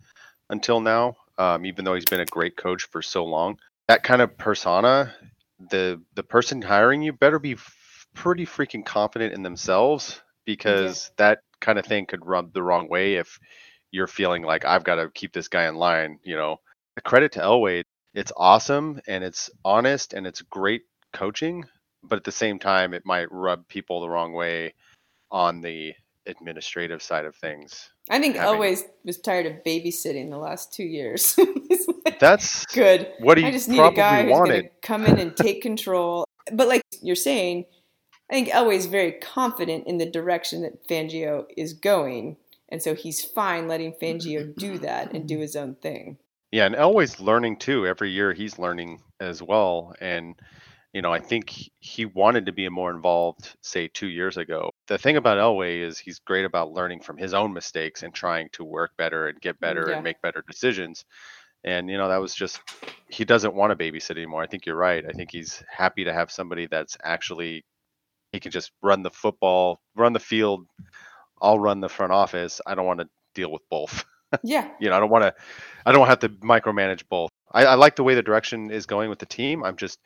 until 0.48 0.80
now. 0.80 1.16
Um, 1.36 1.66
even 1.66 1.84
though 1.84 1.94
he's 1.94 2.04
been 2.04 2.20
a 2.20 2.26
great 2.26 2.56
coach 2.56 2.88
for 2.90 3.00
so 3.00 3.24
long, 3.24 3.58
that 3.86 4.02
kind 4.02 4.20
of 4.20 4.36
persona, 4.38 5.14
the 5.70 6.00
the 6.14 6.22
person 6.22 6.62
hiring 6.62 7.02
you 7.02 7.12
better 7.12 7.38
be 7.38 7.56
pretty 8.14 8.46
freaking 8.46 8.84
confident 8.84 9.32
in 9.34 9.42
themselves 9.42 10.20
because 10.44 11.10
that 11.18 11.40
kind 11.60 11.78
of 11.78 11.86
thing 11.86 12.06
could 12.06 12.24
rub 12.24 12.52
the 12.52 12.62
wrong 12.62 12.88
way 12.88 13.14
if 13.14 13.38
you're 13.90 14.06
feeling 14.06 14.42
like 14.42 14.64
I've 14.64 14.84
got 14.84 14.96
to 14.96 15.10
keep 15.14 15.32
this 15.32 15.48
guy 15.48 15.66
in 15.68 15.74
line. 15.76 16.18
You 16.22 16.36
know, 16.36 16.56
the 16.96 17.02
credit 17.02 17.32
to 17.32 17.40
Elway, 17.40 17.84
it's 18.14 18.32
awesome 18.36 19.00
and 19.06 19.22
it's 19.24 19.50
honest 19.64 20.14
and 20.14 20.26
it's 20.26 20.42
great 20.42 20.82
coaching, 21.12 21.64
but 22.02 22.16
at 22.16 22.24
the 22.24 22.32
same 22.32 22.58
time, 22.58 22.94
it 22.94 23.02
might 23.06 23.30
rub 23.30 23.66
people 23.68 24.00
the 24.00 24.08
wrong 24.08 24.32
way 24.32 24.74
on 25.30 25.60
the 25.60 25.92
administrative 26.26 27.02
side 27.02 27.24
of 27.24 27.34
things. 27.36 27.90
I 28.10 28.18
think 28.20 28.36
having- 28.36 28.60
Elway's 28.60 28.84
was 29.04 29.18
tired 29.18 29.46
of 29.46 29.52
babysitting 29.64 30.30
the 30.30 30.38
last 30.38 30.72
two 30.72 30.84
years. 30.84 31.38
That's 32.20 32.66
good. 32.66 33.12
what 33.20 33.38
he 33.38 33.44
I 33.44 33.50
just 33.50 33.68
need 33.68 33.78
a 33.80 33.92
guy 33.92 34.22
who's 34.24 34.32
going 34.32 34.46
to 34.50 34.52
wanted. 34.54 34.70
come 34.82 35.04
in 35.06 35.18
and 35.18 35.36
take 35.36 35.62
control. 35.62 36.24
But 36.52 36.68
like 36.68 36.82
you're 37.02 37.14
saying, 37.16 37.66
I 38.30 38.34
think 38.34 38.48
Elway's 38.48 38.86
very 38.86 39.12
confident 39.12 39.86
in 39.86 39.98
the 39.98 40.06
direction 40.10 40.62
that 40.62 40.86
Fangio 40.86 41.46
is 41.56 41.72
going, 41.72 42.36
and 42.68 42.82
so 42.82 42.94
he's 42.94 43.24
fine 43.24 43.68
letting 43.68 43.92
Fangio 43.94 44.54
do 44.54 44.78
that 44.78 45.12
and 45.12 45.26
do 45.26 45.38
his 45.38 45.56
own 45.56 45.76
thing. 45.76 46.18
Yeah, 46.52 46.66
and 46.66 46.74
Elway's 46.74 47.20
learning 47.20 47.58
too. 47.58 47.86
Every 47.86 48.10
year 48.10 48.32
he's 48.32 48.58
learning 48.58 49.02
as 49.20 49.42
well. 49.42 49.94
And, 50.00 50.34
you 50.92 51.02
know, 51.02 51.12
I 51.12 51.20
think 51.20 51.50
he- 51.50 51.72
he 51.80 52.04
wanted 52.06 52.46
to 52.46 52.52
be 52.52 52.68
more 52.68 52.90
involved, 52.90 53.56
say, 53.62 53.88
two 53.88 54.08
years 54.08 54.36
ago. 54.36 54.70
The 54.86 54.98
thing 54.98 55.16
about 55.16 55.38
Elway 55.38 55.82
is 55.82 55.98
he's 55.98 56.18
great 56.18 56.44
about 56.44 56.72
learning 56.72 57.00
from 57.00 57.18
his 57.18 57.34
own 57.34 57.52
mistakes 57.52 58.02
and 58.02 58.14
trying 58.14 58.48
to 58.52 58.64
work 58.64 58.92
better 58.96 59.28
and 59.28 59.40
get 59.40 59.60
better 59.60 59.86
Yeah. 59.88 59.94
and 59.96 60.04
make 60.04 60.22
better 60.22 60.42
decisions. 60.46 61.04
And, 61.64 61.90
you 61.90 61.98
know, 61.98 62.08
that 62.08 62.20
was 62.20 62.34
just, 62.34 62.60
he 63.08 63.24
doesn't 63.24 63.54
want 63.54 63.76
to 63.76 63.84
babysit 63.92 64.12
anymore. 64.16 64.42
I 64.42 64.46
think 64.46 64.64
you're 64.64 64.76
right. 64.76 65.04
I 65.06 65.12
think 65.12 65.30
he's 65.30 65.62
happy 65.70 66.04
to 66.04 66.12
have 66.12 66.30
somebody 66.30 66.66
that's 66.66 66.96
actually, 67.02 67.64
he 68.32 68.40
can 68.40 68.52
just 68.52 68.72
run 68.82 69.02
the 69.02 69.10
football, 69.10 69.80
run 69.96 70.12
the 70.12 70.20
field. 70.20 70.66
I'll 71.40 71.58
run 71.58 71.80
the 71.80 71.88
front 71.88 72.12
office. 72.12 72.60
I 72.66 72.74
don't 72.74 72.86
want 72.86 73.00
to 73.00 73.08
deal 73.34 73.50
with 73.52 73.62
both 73.70 74.04
Yeah, 74.42 74.68
you 74.78 74.88
know, 74.88 74.96
I 74.96 75.00
don't 75.00 75.10
want 75.10 75.24
to, 75.24 75.34
I 75.86 75.92
don't 75.92 76.06
have 76.06 76.18
to 76.20 76.28
micromanage 76.28 77.04
both. 77.08 77.30
I, 77.52 77.64
I 77.64 77.74
like 77.74 77.96
the 77.96 78.02
way 78.04 78.14
the 78.14 78.22
direction 78.22 78.70
is 78.70 78.86
going 78.86 79.08
with 79.08 79.18
the 79.18 79.26
team. 79.26 79.64
I'm 79.64 79.76
just, 79.76 79.98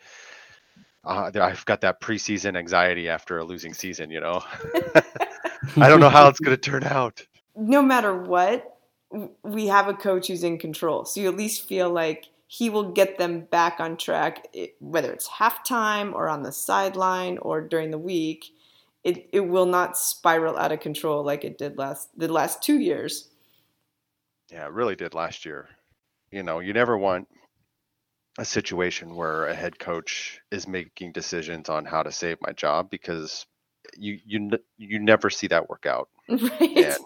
uh, 1.04 1.30
I've 1.34 1.64
got 1.64 1.80
that 1.80 2.00
preseason 2.00 2.56
anxiety 2.56 3.08
after 3.08 3.38
a 3.38 3.44
losing 3.44 3.74
season. 3.74 4.10
You 4.10 4.20
know, 4.20 4.44
I 5.76 5.88
don't 5.88 6.00
know 6.00 6.08
how 6.08 6.28
it's 6.28 6.38
going 6.38 6.56
to 6.60 6.70
turn 6.70 6.84
out. 6.84 7.26
no 7.56 7.82
matter 7.82 8.16
what, 8.16 8.78
we 9.42 9.66
have 9.66 9.88
a 9.88 9.94
coach 9.94 10.28
who's 10.28 10.44
in 10.44 10.58
control. 10.58 11.04
So 11.04 11.20
you 11.20 11.28
at 11.28 11.36
least 11.36 11.68
feel 11.68 11.90
like 11.90 12.26
he 12.52 12.68
will 12.68 12.92
get 12.92 13.16
them 13.16 13.40
back 13.40 13.80
on 13.80 13.96
track, 13.96 14.46
it, 14.52 14.76
whether 14.78 15.10
it's 15.10 15.26
halftime 15.26 16.12
or 16.12 16.28
on 16.28 16.42
the 16.42 16.52
sideline 16.52 17.38
or 17.38 17.62
during 17.62 17.90
the 17.90 17.96
week. 17.96 18.50
It, 19.02 19.30
it 19.32 19.40
will 19.40 19.64
not 19.64 19.96
spiral 19.96 20.58
out 20.58 20.70
of 20.70 20.80
control 20.80 21.24
like 21.24 21.44
it 21.44 21.56
did 21.56 21.78
last 21.78 22.10
the 22.14 22.30
last 22.30 22.62
two 22.62 22.78
years. 22.78 23.30
Yeah, 24.50 24.66
it 24.66 24.72
really 24.72 24.96
did 24.96 25.14
last 25.14 25.46
year. 25.46 25.70
You 26.30 26.42
know, 26.42 26.58
you 26.58 26.74
never 26.74 26.98
want 26.98 27.26
a 28.38 28.44
situation 28.44 29.16
where 29.16 29.46
a 29.46 29.54
head 29.54 29.78
coach 29.78 30.38
is 30.50 30.68
making 30.68 31.12
decisions 31.12 31.70
on 31.70 31.86
how 31.86 32.02
to 32.02 32.12
save 32.12 32.36
my 32.42 32.52
job 32.52 32.90
because 32.90 33.46
you 33.96 34.18
you 34.26 34.50
you 34.76 34.98
never 34.98 35.30
see 35.30 35.46
that 35.46 35.70
work 35.70 35.86
out. 35.86 36.10
Right? 36.28 36.76
And 36.76 36.98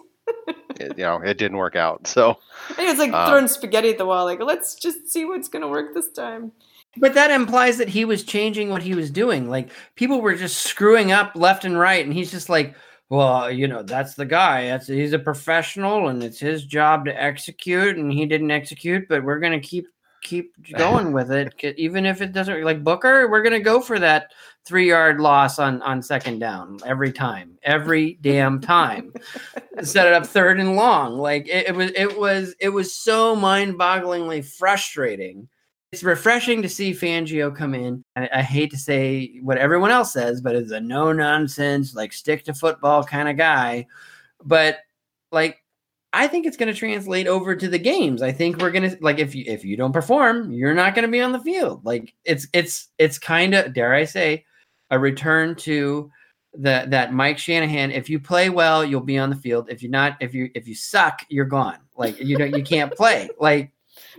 it, 0.79 0.97
you 0.97 1.03
know, 1.03 1.21
it 1.21 1.37
didn't 1.37 1.57
work 1.57 1.75
out. 1.75 2.07
So 2.07 2.37
I 2.69 2.73
think 2.73 2.89
it's 2.89 2.99
like 2.99 3.13
Um, 3.13 3.27
throwing 3.27 3.47
spaghetti 3.47 3.89
at 3.89 3.97
the 3.97 4.05
wall. 4.05 4.25
Like, 4.25 4.41
let's 4.41 4.75
just 4.75 5.09
see 5.09 5.25
what's 5.25 5.49
going 5.49 5.61
to 5.61 5.67
work 5.67 5.93
this 5.93 6.09
time. 6.11 6.51
But 6.97 7.13
that 7.13 7.31
implies 7.31 7.77
that 7.77 7.89
he 7.89 8.05
was 8.05 8.23
changing 8.23 8.69
what 8.69 8.81
he 8.81 8.95
was 8.95 9.11
doing. 9.11 9.49
Like 9.49 9.69
people 9.95 10.21
were 10.21 10.35
just 10.35 10.65
screwing 10.65 11.11
up 11.11 11.35
left 11.35 11.63
and 11.65 11.77
right, 11.77 12.03
and 12.03 12.13
he's 12.13 12.31
just 12.31 12.49
like, 12.49 12.75
"Well, 13.09 13.51
you 13.51 13.67
know, 13.67 13.83
that's 13.83 14.15
the 14.15 14.25
guy. 14.25 14.67
That's 14.67 14.87
he's 14.87 15.13
a 15.13 15.19
professional, 15.19 16.07
and 16.09 16.23
it's 16.23 16.39
his 16.39 16.65
job 16.65 17.05
to 17.05 17.23
execute, 17.23 17.97
and 17.97 18.11
he 18.11 18.25
didn't 18.25 18.51
execute. 18.51 19.07
But 19.07 19.23
we're 19.23 19.39
gonna 19.39 19.59
keep 19.59 19.87
keep 20.27 20.53
going 20.77 21.11
with 21.13 21.31
it, 21.31 21.53
even 21.77 22.05
if 22.05 22.21
it 22.21 22.33
doesn't. 22.33 22.63
Like 22.63 22.83
Booker, 22.83 23.29
we're 23.29 23.41
gonna 23.41 23.59
go 23.59 23.81
for 23.81 23.99
that 23.99 24.31
three 24.65 24.89
yard 24.89 25.19
loss 25.19 25.59
on 25.59 25.81
on 25.81 26.01
second 26.01 26.39
down 26.39 26.77
every 26.85 27.11
time, 27.11 27.57
every 27.63 28.17
damn 28.21 28.59
time. 28.59 29.13
Set 29.81 30.07
it 30.07 30.13
up 30.13 30.25
third 30.25 30.59
and 30.59 30.75
long. 30.75 31.17
Like 31.17 31.47
it, 31.47 31.67
it 31.67 31.75
was, 31.75 31.91
it 31.95 32.17
was, 32.19 32.55
it 32.59 32.69
was 32.69 32.93
so 32.93 33.35
mind 33.35 33.75
bogglingly 33.75 34.43
frustrating 34.43 35.47
it's 35.91 36.03
refreshing 36.03 36.61
to 36.61 36.69
see 36.69 36.91
Fangio 36.91 37.55
come 37.55 37.73
in. 37.73 38.03
I, 38.15 38.29
I 38.33 38.41
hate 38.41 38.71
to 38.71 38.77
say 38.77 39.39
what 39.41 39.57
everyone 39.57 39.91
else 39.91 40.11
says, 40.13 40.41
but 40.41 40.55
it's 40.55 40.71
a 40.71 40.81
no 40.81 41.13
nonsense, 41.13 41.95
like 41.95 42.11
stick 42.11 42.43
to 42.45 42.53
football 42.53 43.03
kind 43.03 43.29
of 43.29 43.37
guy. 43.37 43.87
But 44.43 44.79
like, 45.31 45.63
I 46.13 46.27
think 46.27 46.45
it's 46.45 46.57
going 46.57 46.71
to 46.73 46.77
translate 46.79 47.27
over 47.27 47.55
to 47.55 47.67
the 47.67 47.77
games. 47.79 48.21
I 48.21 48.31
think 48.31 48.57
we're 48.57 48.71
going 48.71 48.89
to 48.89 48.97
like 49.01 49.19
if 49.19 49.35
you 49.35 49.43
if 49.47 49.63
you 49.65 49.75
don't 49.77 49.91
perform, 49.93 50.51
you're 50.51 50.73
not 50.73 50.95
going 50.95 51.05
to 51.05 51.11
be 51.11 51.21
on 51.21 51.31
the 51.33 51.39
field. 51.41 51.85
Like 51.85 52.13
it's 52.25 52.47
it's 52.53 52.87
it's 52.97 53.19
kind 53.19 53.53
of 53.53 53.73
dare 53.73 53.93
I 53.93 54.05
say 54.05 54.45
a 54.89 54.97
return 54.97 55.55
to 55.55 56.09
the 56.53 56.85
that 56.89 57.13
Mike 57.13 57.37
Shanahan. 57.37 57.91
If 57.91 58.09
you 58.09 58.19
play 58.19 58.49
well, 58.49 58.83
you'll 58.85 59.01
be 59.01 59.17
on 59.17 59.29
the 59.29 59.35
field. 59.35 59.67
If 59.69 59.83
you're 59.83 59.91
not, 59.91 60.15
if 60.21 60.33
you 60.33 60.49
if 60.55 60.67
you 60.67 60.75
suck, 60.75 61.23
you're 61.29 61.45
gone. 61.45 61.77
Like 61.97 62.19
you 62.19 62.37
don't 62.37 62.55
you 62.55 62.63
can't 62.63 62.93
play. 62.93 63.29
Like 63.39 63.71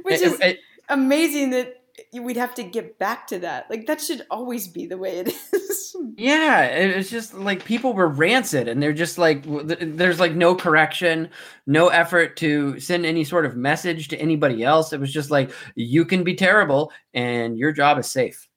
Which 0.03 0.17
it- 0.17 0.23
is 0.23 0.41
it- 0.41 0.61
amazing 0.91 1.51
that 1.51 1.78
we'd 2.13 2.37
have 2.37 2.55
to 2.57 2.63
get 2.63 2.99
back 2.99 3.27
to 3.29 3.39
that. 3.41 3.69
Like 3.71 3.87
that 3.87 4.01
should 4.01 4.27
always 4.31 4.69
be 4.69 4.87
the 4.87 4.99
way 4.99 5.19
it 5.19 5.29
is. 5.29 5.97
Yeah, 6.17 6.63
it's 6.65 7.11
just 7.11 7.35
like 7.35 7.65
people 7.65 7.93
were 7.95 8.09
rancid, 8.09 8.69
and 8.69 8.83
they're 8.83 8.93
just 8.93 9.19
like, 9.19 9.45
there's 9.47 10.21
like 10.21 10.35
no 10.35 10.55
correction, 10.55 11.31
no 11.67 11.89
effort 11.89 12.37
to 12.39 12.79
send 12.79 13.07
any 13.07 13.25
sort 13.25 13.47
of 13.47 13.57
message 13.57 14.09
to 14.09 14.17
anybody 14.21 14.63
else. 14.63 14.93
It 14.93 15.01
was 15.01 15.13
just 15.13 15.31
like, 15.31 15.51
you 15.77 16.05
can 16.05 16.25
be 16.25 16.35
terrible, 16.35 16.93
and 17.15 17.57
your 17.59 17.73
job 17.73 17.99
is 17.99 18.11
safe. 18.11 18.49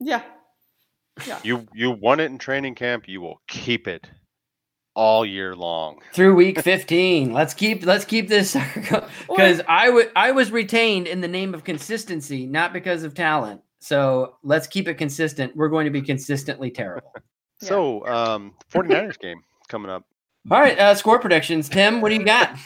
yeah. 0.00 0.22
Yeah. 1.26 1.38
You 1.42 1.66
you 1.74 1.90
won 1.90 2.18
it 2.20 2.26
in 2.26 2.38
training 2.38 2.74
camp. 2.76 3.06
You 3.06 3.20
will 3.20 3.42
keep 3.46 3.86
it 3.86 4.08
all 4.94 5.24
year 5.24 5.54
long. 5.54 6.00
Through 6.12 6.34
week 6.34 6.60
15, 6.60 7.32
let's 7.32 7.54
keep 7.54 7.84
let's 7.84 8.04
keep 8.04 8.28
this 8.28 8.56
because 9.28 9.60
I 9.68 9.88
would 9.88 10.10
I 10.16 10.32
was 10.32 10.50
retained 10.50 11.06
in 11.06 11.20
the 11.20 11.28
name 11.28 11.54
of 11.54 11.64
consistency, 11.64 12.46
not 12.46 12.72
because 12.72 13.02
of 13.02 13.14
talent. 13.14 13.62
So 13.80 14.36
let's 14.42 14.66
keep 14.66 14.88
it 14.88 14.94
consistent. 14.94 15.56
We're 15.56 15.68
going 15.68 15.86
to 15.86 15.90
be 15.90 16.02
consistently 16.02 16.70
terrible. 16.70 17.12
Yeah. 17.62 17.68
So, 17.68 18.06
um, 18.06 18.54
49ers 18.72 19.18
game 19.18 19.40
coming 19.68 19.90
up. 19.90 20.04
All 20.50 20.60
right, 20.60 20.78
uh, 20.78 20.94
score 20.94 21.18
predictions, 21.18 21.68
Tim. 21.68 22.00
What 22.00 22.08
do 22.08 22.14
you 22.14 22.24
got? 22.24 22.56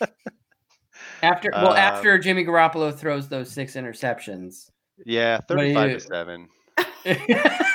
After 1.22 1.50
well, 1.52 1.72
Uh, 1.72 1.76
after 1.76 2.18
Jimmy 2.18 2.44
Garoppolo 2.44 2.96
throws 2.96 3.28
those 3.28 3.50
six 3.50 3.74
interceptions. 3.74 4.70
Yeah, 5.04 5.38
35 5.48 5.90
you- 5.90 5.98
to 5.98 6.00
7. 6.00 6.48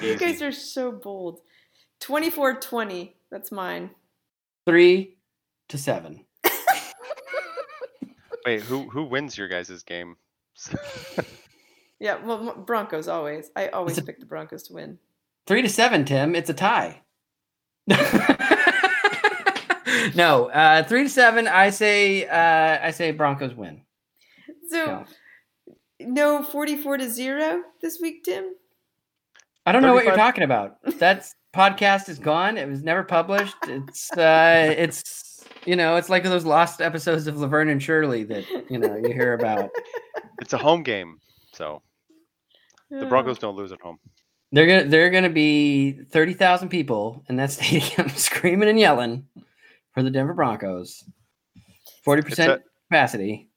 You 0.00 0.16
guys 0.16 0.42
are 0.42 0.52
so 0.52 0.92
bold. 0.92 1.40
24-20. 2.06 3.12
That's 3.30 3.50
mine. 3.52 3.90
Three 4.66 5.16
to 5.68 5.78
seven. 5.78 6.24
Wait, 8.46 8.62
who 8.62 8.88
who 8.88 9.04
wins 9.04 9.36
your 9.36 9.48
guys' 9.48 9.82
game? 9.82 10.16
Yeah, 11.98 12.22
well, 12.22 12.54
Broncos 12.54 13.08
always. 13.08 13.50
I 13.56 13.68
always 13.68 13.96
a- 13.96 14.02
pick 14.02 14.20
the 14.20 14.26
Broncos 14.26 14.64
to 14.64 14.74
win. 14.74 14.98
Three 15.46 15.62
to 15.62 15.68
seven, 15.70 16.04
Tim. 16.04 16.34
It's 16.34 16.50
a 16.50 16.54
tie. 16.54 17.00
no, 20.14 20.50
uh, 20.50 20.82
three 20.84 21.04
to 21.04 21.08
seven. 21.08 21.48
I 21.48 21.70
say. 21.70 22.26
Uh, 22.26 22.78
I 22.86 22.90
say 22.90 23.12
Broncos 23.12 23.54
win. 23.54 23.82
So 24.68 24.84
Yeah. 24.84 25.04
no 26.00 26.42
44 26.42 26.98
to 26.98 27.08
0 27.08 27.62
this 27.80 27.98
week, 28.00 28.24
Tim? 28.24 28.54
I 29.64 29.72
don't 29.72 29.82
know 29.82 29.94
what 29.94 30.04
you're 30.04 30.16
talking 30.16 30.44
about. 30.44 30.76
That's 30.98 31.34
podcast 31.56 32.08
is 32.08 32.18
gone. 32.18 32.58
It 32.58 32.68
was 32.68 32.82
never 32.82 33.02
published. 33.02 33.56
It's. 33.64 34.12
Uh, 34.12 34.74
it's. 34.76 35.44
You 35.64 35.74
know, 35.74 35.96
it's 35.96 36.08
like 36.08 36.22
those 36.22 36.44
lost 36.44 36.80
episodes 36.80 37.26
of 37.26 37.38
Laverne 37.38 37.70
and 37.70 37.82
Shirley 37.82 38.22
that 38.24 38.44
you 38.70 38.78
know 38.78 38.94
you 38.96 39.12
hear 39.12 39.34
about. 39.34 39.70
it's 40.40 40.52
a 40.52 40.58
home 40.58 40.82
game. 40.82 41.18
So, 41.52 41.82
the 42.90 43.06
Broncos 43.06 43.38
don't 43.38 43.56
lose 43.56 43.72
at 43.72 43.80
home. 43.80 43.98
They're 44.52 44.66
gonna 44.66 44.84
they're 44.88 45.10
gonna 45.10 45.30
be 45.30 45.92
thirty 46.10 46.34
thousand 46.34 46.68
people 46.68 47.24
in 47.28 47.36
that 47.36 47.50
stadium 47.52 48.08
screaming 48.10 48.68
and 48.68 48.78
yelling 48.78 49.26
for 49.92 50.02
the 50.02 50.10
Denver 50.10 50.34
Broncos. 50.34 51.04
Forty 52.04 52.22
percent 52.22 52.62
capacity. 52.88 53.48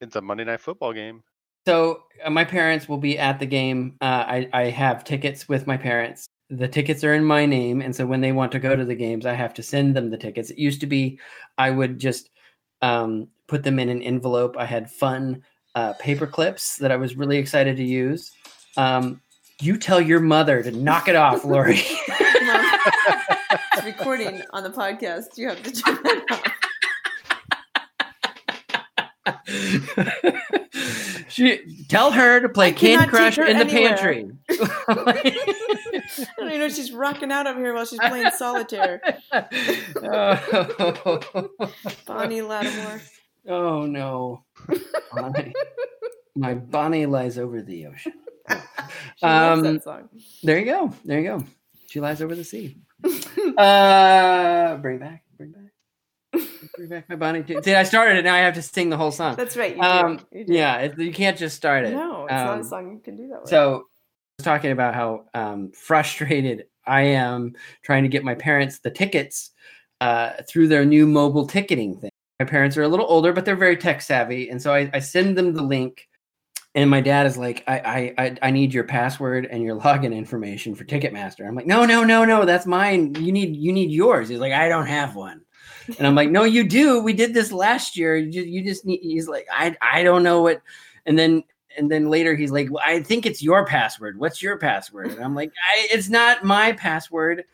It's 0.00 0.16
a 0.16 0.20
Monday 0.20 0.44
night 0.44 0.60
football 0.60 0.92
game. 0.92 1.22
So 1.66 2.04
uh, 2.24 2.30
my 2.30 2.44
parents 2.44 2.88
will 2.88 2.98
be 2.98 3.18
at 3.18 3.38
the 3.38 3.46
game. 3.46 3.96
Uh, 4.00 4.24
I 4.26 4.48
I 4.52 4.62
have 4.64 5.04
tickets 5.04 5.48
with 5.48 5.66
my 5.66 5.76
parents. 5.76 6.26
The 6.50 6.68
tickets 6.68 7.04
are 7.04 7.14
in 7.14 7.24
my 7.24 7.46
name, 7.46 7.80
and 7.80 7.94
so 7.94 8.04
when 8.04 8.20
they 8.20 8.32
want 8.32 8.50
to 8.52 8.58
go 8.58 8.74
to 8.74 8.84
the 8.84 8.94
games, 8.94 9.24
I 9.24 9.34
have 9.34 9.54
to 9.54 9.62
send 9.62 9.94
them 9.94 10.10
the 10.10 10.18
tickets. 10.18 10.50
It 10.50 10.58
used 10.58 10.80
to 10.80 10.86
be 10.86 11.18
I 11.56 11.70
would 11.70 11.98
just 11.98 12.30
um, 12.82 13.28
put 13.46 13.62
them 13.62 13.78
in 13.78 13.88
an 13.88 14.02
envelope. 14.02 14.56
I 14.58 14.64
had 14.64 14.90
fun 14.90 15.42
uh, 15.74 15.92
paper 15.94 16.26
clips 16.26 16.76
that 16.78 16.90
I 16.90 16.96
was 16.96 17.16
really 17.16 17.38
excited 17.38 17.76
to 17.76 17.84
use. 17.84 18.32
Um, 18.76 19.20
you 19.60 19.76
tell 19.76 20.00
your 20.00 20.20
mother 20.20 20.62
to 20.62 20.70
knock 20.70 21.08
it 21.08 21.16
off, 21.16 21.44
Lori. 21.44 21.74
Mom, 22.08 22.64
it's 23.72 23.84
recording 23.84 24.42
on 24.52 24.62
the 24.62 24.70
podcast. 24.70 25.36
You 25.36 25.48
have 25.48 25.62
to 25.62 25.72
turn 25.72 25.98
that 26.02 26.24
off. 26.30 26.59
she 31.28 31.60
tell 31.88 32.10
her 32.12 32.40
to 32.40 32.48
play 32.48 32.72
Candy 32.72 33.06
Crush 33.06 33.38
in 33.38 33.44
the 33.44 33.64
anywhere. 33.64 33.96
pantry. 33.96 34.30
I 34.88 36.26
don't 36.36 36.48
even 36.48 36.58
know 36.60 36.68
she's 36.68 36.92
rocking 36.92 37.30
out 37.32 37.46
over 37.46 37.58
here 37.60 37.74
while 37.74 37.84
she's 37.84 37.98
playing 38.00 38.30
solitaire. 38.32 39.00
oh, 40.02 41.20
Bonnie 42.06 42.42
Lattimore. 42.42 43.00
oh, 43.48 43.86
no, 43.86 44.44
Bonnie. 45.12 45.52
my 46.36 46.54
Bonnie 46.54 47.06
lies 47.06 47.38
over 47.38 47.62
the 47.62 47.86
ocean. 47.86 48.12
She 49.16 49.26
loves 49.26 49.58
Um, 49.66 49.74
that 49.74 49.84
song. 49.84 50.08
There 50.42 50.58
you 50.58 50.64
go. 50.64 50.92
There 51.04 51.20
you 51.20 51.26
go. 51.26 51.44
She 51.88 52.00
lies 52.00 52.20
over 52.22 52.34
the 52.34 52.44
sea. 52.44 52.76
uh, 53.56 54.76
bring 54.78 54.98
back, 54.98 55.24
bring 55.36 55.52
back, 55.52 55.69
bring 56.32 56.88
back 56.88 57.08
my 57.08 57.16
Bonnie. 57.16 57.44
See, 57.62 57.74
I 57.74 57.82
started 57.82 58.18
it. 58.18 58.24
Now 58.24 58.34
I 58.34 58.38
have 58.38 58.54
to 58.54 58.62
sing 58.62 58.90
the 58.90 58.96
whole 58.96 59.12
song. 59.12 59.36
That's 59.36 59.56
right. 59.56 59.76
You 59.76 59.82
Um. 59.82 60.20
You 60.32 60.44
yeah, 60.48 60.76
it, 60.78 60.98
you 60.98 61.12
can't 61.12 61.36
just 61.36 61.56
start 61.56 61.84
it. 61.84 61.94
No, 61.94 62.24
it's 62.24 62.32
not 62.32 62.54
Um, 62.54 62.60
a 62.60 62.64
song 62.64 62.92
you 62.92 62.98
can 62.98 63.16
do 63.16 63.28
that 63.28 63.42
with. 63.42 63.50
So 63.50 63.74
I 63.74 63.76
was 64.38 64.44
talking 64.44 64.70
about 64.72 64.94
how 64.94 65.24
um, 65.34 65.70
frustrated 65.72 66.66
I 66.86 67.02
am 67.02 67.54
trying 67.82 68.04
to 68.04 68.08
get 68.08 68.24
my 68.24 68.34
parents 68.34 68.78
the 68.78 68.90
tickets 68.90 69.50
uh, 70.00 70.32
through 70.48 70.68
their 70.68 70.84
new 70.84 71.06
mobile 71.06 71.46
ticketing 71.46 71.98
thing. 71.98 72.10
My 72.38 72.46
parents 72.46 72.76
are 72.76 72.82
a 72.82 72.88
little 72.88 73.06
older, 73.08 73.32
but 73.34 73.44
they're 73.44 73.54
very 73.56 73.76
tech 73.76 74.00
savvy, 74.00 74.48
and 74.48 74.60
so 74.60 74.72
I, 74.72 74.90
I 74.94 74.98
send 74.98 75.36
them 75.36 75.52
the 75.52 75.62
link. 75.62 76.06
And 76.76 76.88
my 76.88 77.00
dad 77.00 77.26
is 77.26 77.36
like, 77.36 77.64
I, 77.66 77.78
I, 77.80 78.24
I, 78.24 78.36
I 78.42 78.50
need 78.52 78.72
your 78.72 78.84
password 78.84 79.44
and 79.46 79.60
your 79.60 79.80
login 79.80 80.14
information 80.14 80.76
for 80.76 80.84
Ticketmaster. 80.84 81.44
I'm 81.44 81.56
like, 81.56 81.66
no, 81.66 81.84
no, 81.84 82.04
no, 82.04 82.24
no, 82.24 82.44
that's 82.44 82.64
mine. 82.64 83.12
You 83.16 83.32
need, 83.32 83.56
you 83.56 83.72
need 83.72 83.90
yours. 83.90 84.28
He's 84.28 84.38
like, 84.38 84.52
I 84.52 84.68
don't 84.68 84.86
have 84.86 85.16
one. 85.16 85.40
And 85.98 86.06
I'm 86.06 86.14
like, 86.14 86.30
no, 86.30 86.44
you 86.44 86.64
do. 86.64 87.00
We 87.00 87.12
did 87.12 87.34
this 87.34 87.52
last 87.52 87.96
year. 87.96 88.16
You 88.16 88.30
just, 88.30 88.46
you 88.46 88.64
just 88.64 88.84
need. 88.84 89.00
He's 89.02 89.28
like, 89.28 89.46
I, 89.52 89.76
I 89.80 90.02
don't 90.02 90.22
know 90.22 90.42
what. 90.42 90.62
And 91.06 91.18
then, 91.18 91.42
and 91.76 91.90
then 91.90 92.08
later 92.08 92.34
he's 92.34 92.50
like, 92.50 92.70
well, 92.70 92.82
I 92.84 93.02
think 93.02 93.26
it's 93.26 93.42
your 93.42 93.64
password. 93.64 94.18
What's 94.18 94.42
your 94.42 94.58
password? 94.58 95.12
And 95.12 95.24
I'm 95.24 95.34
like, 95.34 95.50
I, 95.50 95.88
it's 95.90 96.08
not 96.08 96.44
my 96.44 96.72
password. 96.72 97.44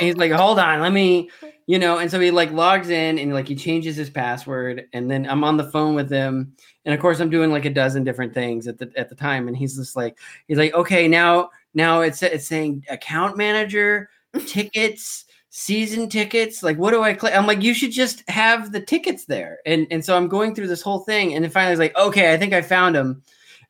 And 0.00 0.06
he's 0.06 0.16
like, 0.16 0.32
hold 0.32 0.58
on, 0.58 0.80
let 0.80 0.92
me, 0.92 1.30
you 1.66 1.78
know. 1.78 1.98
And 1.98 2.10
so 2.10 2.20
he 2.20 2.30
like 2.30 2.50
logs 2.52 2.90
in 2.90 3.18
and 3.18 3.32
like 3.32 3.48
he 3.48 3.54
changes 3.54 3.96
his 3.96 4.10
password. 4.10 4.86
And 4.92 5.10
then 5.10 5.28
I'm 5.28 5.44
on 5.44 5.56
the 5.56 5.70
phone 5.70 5.94
with 5.94 6.10
him, 6.10 6.54
and 6.84 6.94
of 6.94 7.00
course 7.00 7.20
I'm 7.20 7.30
doing 7.30 7.50
like 7.50 7.64
a 7.64 7.70
dozen 7.70 8.04
different 8.04 8.34
things 8.34 8.68
at 8.68 8.78
the 8.78 8.90
at 8.96 9.08
the 9.08 9.14
time. 9.14 9.48
And 9.48 9.56
he's 9.56 9.76
just 9.76 9.96
like, 9.96 10.18
he's 10.48 10.58
like, 10.58 10.74
okay, 10.74 11.08
now 11.08 11.50
now 11.74 12.00
it's 12.00 12.22
it's 12.22 12.46
saying 12.46 12.84
account 12.90 13.36
manager, 13.36 14.08
tickets 14.46 15.25
season 15.58 16.06
tickets? 16.06 16.62
Like 16.62 16.76
what 16.76 16.90
do 16.90 17.02
i 17.02 17.14
click? 17.14 17.34
I'm 17.34 17.46
like 17.46 17.62
you 17.62 17.72
should 17.72 17.90
just 17.90 18.28
have 18.28 18.72
the 18.72 18.80
tickets 18.80 19.24
there. 19.24 19.60
And 19.64 19.86
and 19.90 20.04
so 20.04 20.14
i'm 20.14 20.28
going 20.28 20.54
through 20.54 20.66
this 20.66 20.82
whole 20.82 20.98
thing 20.98 21.32
and 21.32 21.42
then 21.42 21.50
finally 21.50 21.72
he's 21.72 21.78
like 21.78 21.96
okay 21.96 22.34
i 22.34 22.36
think 22.36 22.52
i 22.52 22.60
found 22.60 22.94
him 22.94 23.22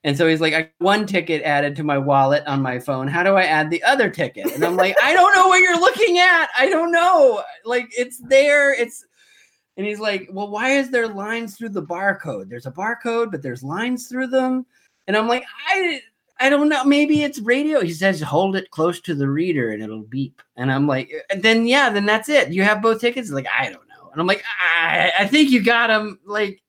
and 0.03 0.18
so 0.18 0.27
he's 0.27 0.40
like 0.40 0.53
I 0.53 0.68
one 0.79 1.07
ticket 1.07 1.42
added 1.44 1.77
to 1.77 1.85
my 1.85 1.96
wallet 1.96 2.44
on 2.49 2.61
my 2.61 2.81
phone. 2.81 3.07
How 3.07 3.22
do 3.22 3.35
i 3.35 3.44
add 3.44 3.70
the 3.70 3.85
other 3.85 4.11
ticket? 4.11 4.53
And 4.53 4.64
i'm 4.64 4.75
like 4.75 4.96
i 5.01 5.14
don't 5.14 5.33
know 5.33 5.46
what 5.46 5.61
you're 5.61 5.79
looking 5.79 6.18
at. 6.18 6.49
I 6.59 6.68
don't 6.68 6.90
know. 6.90 7.44
Like 7.64 7.87
it's 7.96 8.18
there. 8.18 8.75
It's 8.75 9.05
And 9.77 9.87
he's 9.87 10.01
like, 10.01 10.29
Well, 10.33 10.49
why 10.51 10.70
is 10.70 10.90
there 10.90 11.07
lines 11.07 11.57
through 11.57 11.68
the 11.68 11.85
barcode? 11.85 12.49
There's 12.49 12.66
a 12.66 12.72
barcode, 12.72 13.31
but 13.31 13.42
there's 13.42 13.62
lines 13.62 14.09
through 14.09 14.27
them. 14.27 14.66
And 15.07 15.16
I'm 15.16 15.29
like, 15.29 15.44
I 15.68 16.01
I 16.38 16.51
don't 16.51 16.68
know. 16.68 16.85
Maybe 16.85 17.22
it's 17.22 17.38
radio. 17.40 17.81
He 17.81 17.92
says, 17.92 18.20
hold 18.20 18.57
it 18.57 18.70
close 18.70 19.01
to 19.03 19.14
the 19.14 19.29
reader 19.29 19.70
and 19.70 19.83
it'll 19.83 20.03
beep. 20.03 20.42
And 20.57 20.70
I'm 20.70 20.87
like, 20.87 21.11
"Uh, 21.31 21.37
then 21.38 21.66
yeah, 21.66 21.90
then 21.90 22.05
that's 22.05 22.29
it. 22.29 22.51
You 22.51 22.62
have 22.62 22.83
both 22.83 23.01
tickets. 23.01 23.31
Like, 23.31 23.46
I 23.49 23.64
don't 23.64 23.88
know. 23.88 24.11
And 24.12 24.20
I'm 24.20 24.27
like, 24.27 24.44
I, 24.61 25.12
I 25.20 25.27
think 25.27 25.51
you 25.51 25.62
got 25.62 25.87
them. 25.88 26.18
Like, 26.27 26.62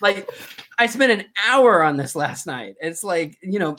like 0.00 0.30
I 0.78 0.86
spent 0.86 1.12
an 1.12 1.26
hour 1.46 1.82
on 1.82 1.96
this 1.96 2.14
last 2.14 2.46
night. 2.46 2.74
It's 2.80 3.02
like, 3.02 3.38
you 3.42 3.58
know, 3.58 3.76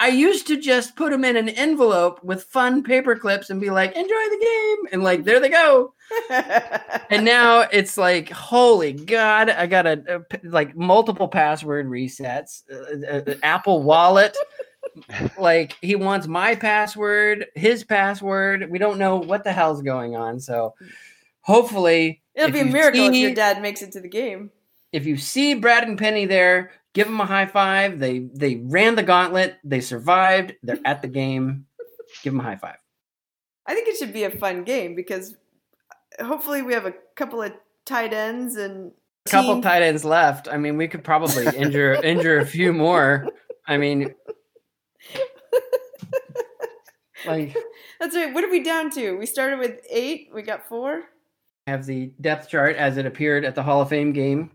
I 0.00 0.08
used 0.08 0.46
to 0.48 0.60
just 0.60 0.96
put 0.96 1.12
them 1.12 1.24
in 1.24 1.36
an 1.36 1.48
envelope 1.48 2.22
with 2.24 2.44
fun 2.44 2.82
paper 2.82 3.16
clips 3.16 3.50
and 3.50 3.60
be 3.60 3.70
like, 3.70 3.92
enjoy 3.94 4.08
the 4.08 4.40
game. 4.40 4.92
And 4.92 5.04
like, 5.04 5.24
there 5.24 5.40
they 5.40 5.48
go. 5.48 5.94
And 7.10 7.24
now 7.24 7.60
it's 7.70 7.96
like, 7.96 8.30
holy 8.30 8.92
God, 8.92 9.50
I 9.50 9.66
got 9.66 9.86
a 9.86 10.24
like 10.42 10.74
multiple 10.74 11.28
password 11.28 11.86
resets, 11.86 12.62
uh, 12.70 13.30
uh, 13.30 13.34
Apple 13.42 13.82
Wallet. 13.82 14.36
like 15.38 15.76
he 15.80 15.96
wants 15.96 16.26
my 16.26 16.54
password, 16.54 17.46
his 17.54 17.84
password. 17.84 18.70
We 18.70 18.78
don't 18.78 18.98
know 18.98 19.16
what 19.16 19.44
the 19.44 19.52
hell's 19.52 19.82
going 19.82 20.16
on. 20.16 20.40
So 20.40 20.74
hopefully, 21.40 22.22
It'll 22.34 22.50
be 22.50 22.60
a 22.60 22.64
miracle 22.64 23.06
if 23.06 23.14
your 23.14 23.34
dad 23.34 23.62
makes 23.62 23.82
it 23.82 23.92
to 23.92 24.00
the 24.00 24.08
game. 24.08 24.50
If 24.94 25.06
you 25.06 25.16
see 25.16 25.54
Brad 25.54 25.82
and 25.88 25.98
Penny 25.98 26.24
there, 26.24 26.70
give 26.92 27.08
them 27.08 27.20
a 27.20 27.26
high 27.26 27.46
five. 27.46 27.98
They 27.98 28.20
they 28.32 28.56
ran 28.64 28.94
the 28.94 29.02
gauntlet. 29.02 29.56
They 29.64 29.80
survived. 29.80 30.54
They're 30.62 30.78
at 30.84 31.02
the 31.02 31.08
game. 31.08 31.66
Give 32.22 32.32
them 32.32 32.40
a 32.40 32.44
high 32.44 32.56
five. 32.56 32.76
I 33.66 33.74
think 33.74 33.88
it 33.88 33.96
should 33.96 34.12
be 34.12 34.22
a 34.24 34.30
fun 34.30 34.62
game 34.62 34.94
because 34.94 35.34
uh, 36.20 36.24
hopefully 36.24 36.62
we 36.62 36.74
have 36.74 36.86
a 36.86 36.94
couple 37.16 37.42
of 37.42 37.52
tight 37.84 38.12
ends 38.12 38.54
and 38.56 38.92
A 39.26 39.30
couple 39.30 39.54
team- 39.54 39.62
tight 39.62 39.82
ends 39.82 40.04
left. 40.04 40.46
I 40.48 40.58
mean, 40.58 40.76
we 40.76 40.86
could 40.86 41.02
probably 41.02 41.44
injure 41.56 41.94
injure 42.04 42.38
a 42.38 42.46
few 42.46 42.72
more. 42.72 43.26
I 43.66 43.78
mean, 43.78 44.14
like 47.26 47.56
That's 47.98 48.14
right. 48.14 48.32
What 48.32 48.44
are 48.44 48.50
we 48.50 48.62
down 48.62 48.90
to? 48.90 49.16
We 49.16 49.26
started 49.26 49.58
with 49.58 49.80
eight. 49.90 50.28
We 50.32 50.42
got 50.42 50.68
four. 50.68 51.04
have 51.66 51.86
the 51.86 52.12
depth 52.20 52.50
chart 52.50 52.76
as 52.76 52.98
it 52.98 53.06
appeared 53.06 53.44
at 53.44 53.54
the 53.54 53.62
Hall 53.62 53.80
of 53.80 53.88
Fame 53.88 54.12
game. 54.12 54.50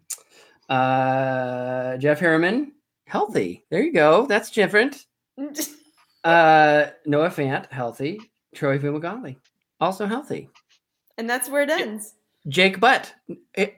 Uh, 0.70 1.98
Jeff 1.98 2.20
Heuerman, 2.20 2.68
healthy. 3.08 3.66
There 3.72 3.82
you 3.82 3.92
go. 3.94 4.26
That's 4.28 4.52
different. 4.52 5.06
Uh, 6.22 6.88
Noah 7.06 7.30
Fant, 7.30 7.72
healthy. 7.72 8.20
Troy 8.54 8.78
Fumagalli, 8.78 9.38
also 9.80 10.06
healthy. 10.06 10.50
and 11.18 11.30
that's 11.30 11.48
where 11.50 11.62
it 11.62 11.70
ends. 11.70 12.16
Jake 12.50 12.82
Butt, 12.82 13.14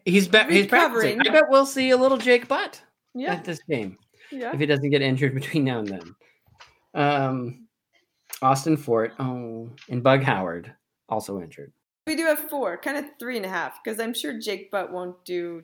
he's 0.06 0.27
be- 0.27 0.39
he's 0.49 0.65
practicing. 0.65 1.19
Recovering. 1.19 1.19
I 1.21 1.30
bet 1.30 1.49
we'll 1.49 1.67
see 1.67 1.91
a 1.91 1.97
little 1.97 2.17
Jake 2.17 2.47
Butt 2.47 2.82
Yeah. 3.13 3.34
at 3.36 3.45
this 3.45 3.60
game 3.69 3.95
Yeah. 4.32 4.54
if 4.54 4.60
he 4.60 4.65
doesn't 4.65 4.89
get 4.89 5.04
injured 5.04 5.36
between 5.39 5.65
now 5.65 5.80
and 5.80 5.88
then. 5.88 6.15
Um, 6.95 7.67
Austin 8.41 8.75
Fort, 8.75 9.13
oh, 9.19 9.69
and 9.89 10.01
Bug 10.01 10.23
Howard 10.23 10.73
also 11.10 11.39
injured. 11.41 11.71
We 12.08 12.15
do 12.15 12.25
have 12.25 12.39
four, 12.49 12.75
kind 12.77 12.97
of 12.97 13.06
three 13.19 13.38
and 13.38 13.45
a 13.45 13.49
half, 13.49 13.84
because 13.84 13.99
I'm 13.99 14.15
sure 14.15 14.39
Jake 14.39 14.71
Butt 14.71 14.91
won't 14.91 15.23
do 15.25 15.62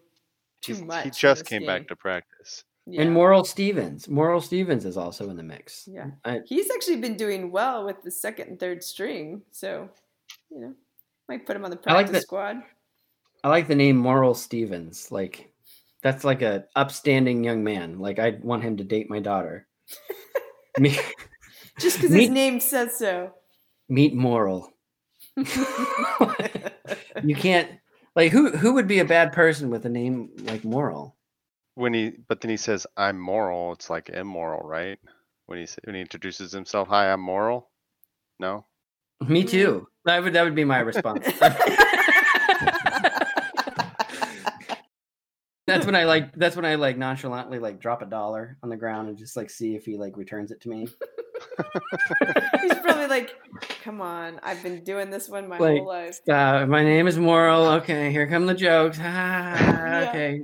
too 0.62 0.84
much. 0.86 1.04
He 1.06 1.10
just 1.12 1.46
came 1.46 1.62
game. 1.62 1.68
back 1.68 1.88
to 1.88 1.96
practice. 1.96 2.64
Yeah. 2.86 3.02
And 3.02 3.14
Moral 3.14 3.44
Stevens, 3.44 4.08
Moral 4.08 4.40
Stevens 4.40 4.86
is 4.86 4.96
also 4.96 5.30
in 5.30 5.36
the 5.36 5.44
mix. 5.44 5.88
Yeah. 5.92 6.12
I, 6.24 6.40
He's 6.46 6.72
actually 6.72 6.98
been 6.98 7.18
doing 7.18 7.52
well 7.52 7.86
with 7.86 8.02
the 8.02 8.12
second 8.12 8.48
and 8.48 8.60
third 8.60 8.82
string, 8.82 9.42
so 9.52 9.90
you 10.50 10.62
know, 10.62 10.74
might 11.28 11.46
put 11.46 11.56
him 11.56 11.66
on 11.66 11.72
the 11.72 11.80
I 11.88 11.94
like 11.94 12.06
practice 12.06 12.24
squad. 12.24 12.58
I 13.44 13.50
like 13.50 13.68
the 13.68 13.76
name 13.76 13.98
Moral 13.98 14.34
Stevens. 14.34 15.12
Like 15.12 15.52
that's 16.02 16.24
like 16.24 16.42
a 16.42 16.66
upstanding 16.76 17.44
young 17.44 17.64
man. 17.64 18.00
Like 18.00 18.20
I'd 18.20 18.44
want 18.44 18.64
him 18.64 18.78
to 18.78 18.84
date 18.84 19.10
my 19.10 19.20
daughter. 19.20 19.68
Me, 20.80 20.98
Just 21.80 21.98
because 21.98 22.16
his 22.16 22.30
name 22.30 22.60
says 22.60 22.98
so. 22.98 23.34
meet 23.90 24.14
Moral. 24.16 24.72
You 27.24 27.36
can't 27.36 27.70
like 28.18 28.32
who 28.32 28.50
who 28.50 28.74
would 28.74 28.88
be 28.88 29.00
a 29.00 29.06
bad 29.06 29.32
person 29.32 29.70
with 29.70 29.86
a 29.86 29.90
name 29.90 30.32
like 30.40 30.66
Moral? 30.66 31.16
When 31.76 31.94
he, 31.94 32.14
but 32.28 32.42
then 32.42 32.50
he 32.50 32.58
says, 32.58 32.88
"I'm 32.98 33.20
moral." 33.20 33.74
It's 33.74 33.92
like 33.92 34.10
immoral, 34.10 34.68
right? 34.68 34.98
When 35.46 35.60
he 35.60 35.66
s- 35.66 35.78
when 35.84 35.94
he 35.94 36.02
introduces 36.02 36.52
himself, 36.52 36.88
"Hi, 36.88 37.14
I'm 37.14 37.22
moral." 37.22 37.70
No. 38.40 38.66
Me 39.22 39.42
mm-hmm. 39.42 39.50
too. 39.50 39.88
That 40.06 40.24
would 40.24 40.34
that 40.34 40.44
would 40.44 40.56
be 40.56 40.66
my 40.66 40.80
response. 40.80 41.26
that's 45.68 45.86
when 45.86 45.96
I 45.96 46.06
like 46.06 46.34
that's 46.34 46.56
when 46.56 46.66
I 46.66 46.74
like 46.74 46.98
nonchalantly 46.98 47.60
like 47.60 47.80
drop 47.80 48.02
a 48.02 48.06
dollar 48.06 48.58
on 48.64 48.70
the 48.70 48.78
ground 48.78 49.10
and 49.10 49.18
just 49.18 49.38
like 49.38 49.52
see 49.52 49.76
if 49.76 49.86
he 49.86 49.96
like 49.96 50.18
returns 50.18 50.50
it 50.50 50.60
to 50.62 50.70
me. 50.70 50.88
He's 52.62 52.76
probably 52.76 53.08
like, 53.08 53.36
"Come 53.84 54.02
on, 54.02 54.40
I've 54.44 54.62
been 54.64 54.84
doing 54.84 55.10
this 55.10 55.30
one 55.30 55.48
my 55.48 55.58
Like, 55.58 55.78
whole 55.78 55.88
life." 55.88 56.20
Uh, 56.30 56.66
my 56.66 56.84
name 56.84 57.08
is 57.08 57.18
Moral. 57.18 57.66
Okay, 57.78 58.12
here 58.12 58.28
come 58.28 58.46
the 58.46 58.54
jokes. 58.54 58.98
Ah, 59.02 60.10
okay. 60.10 60.42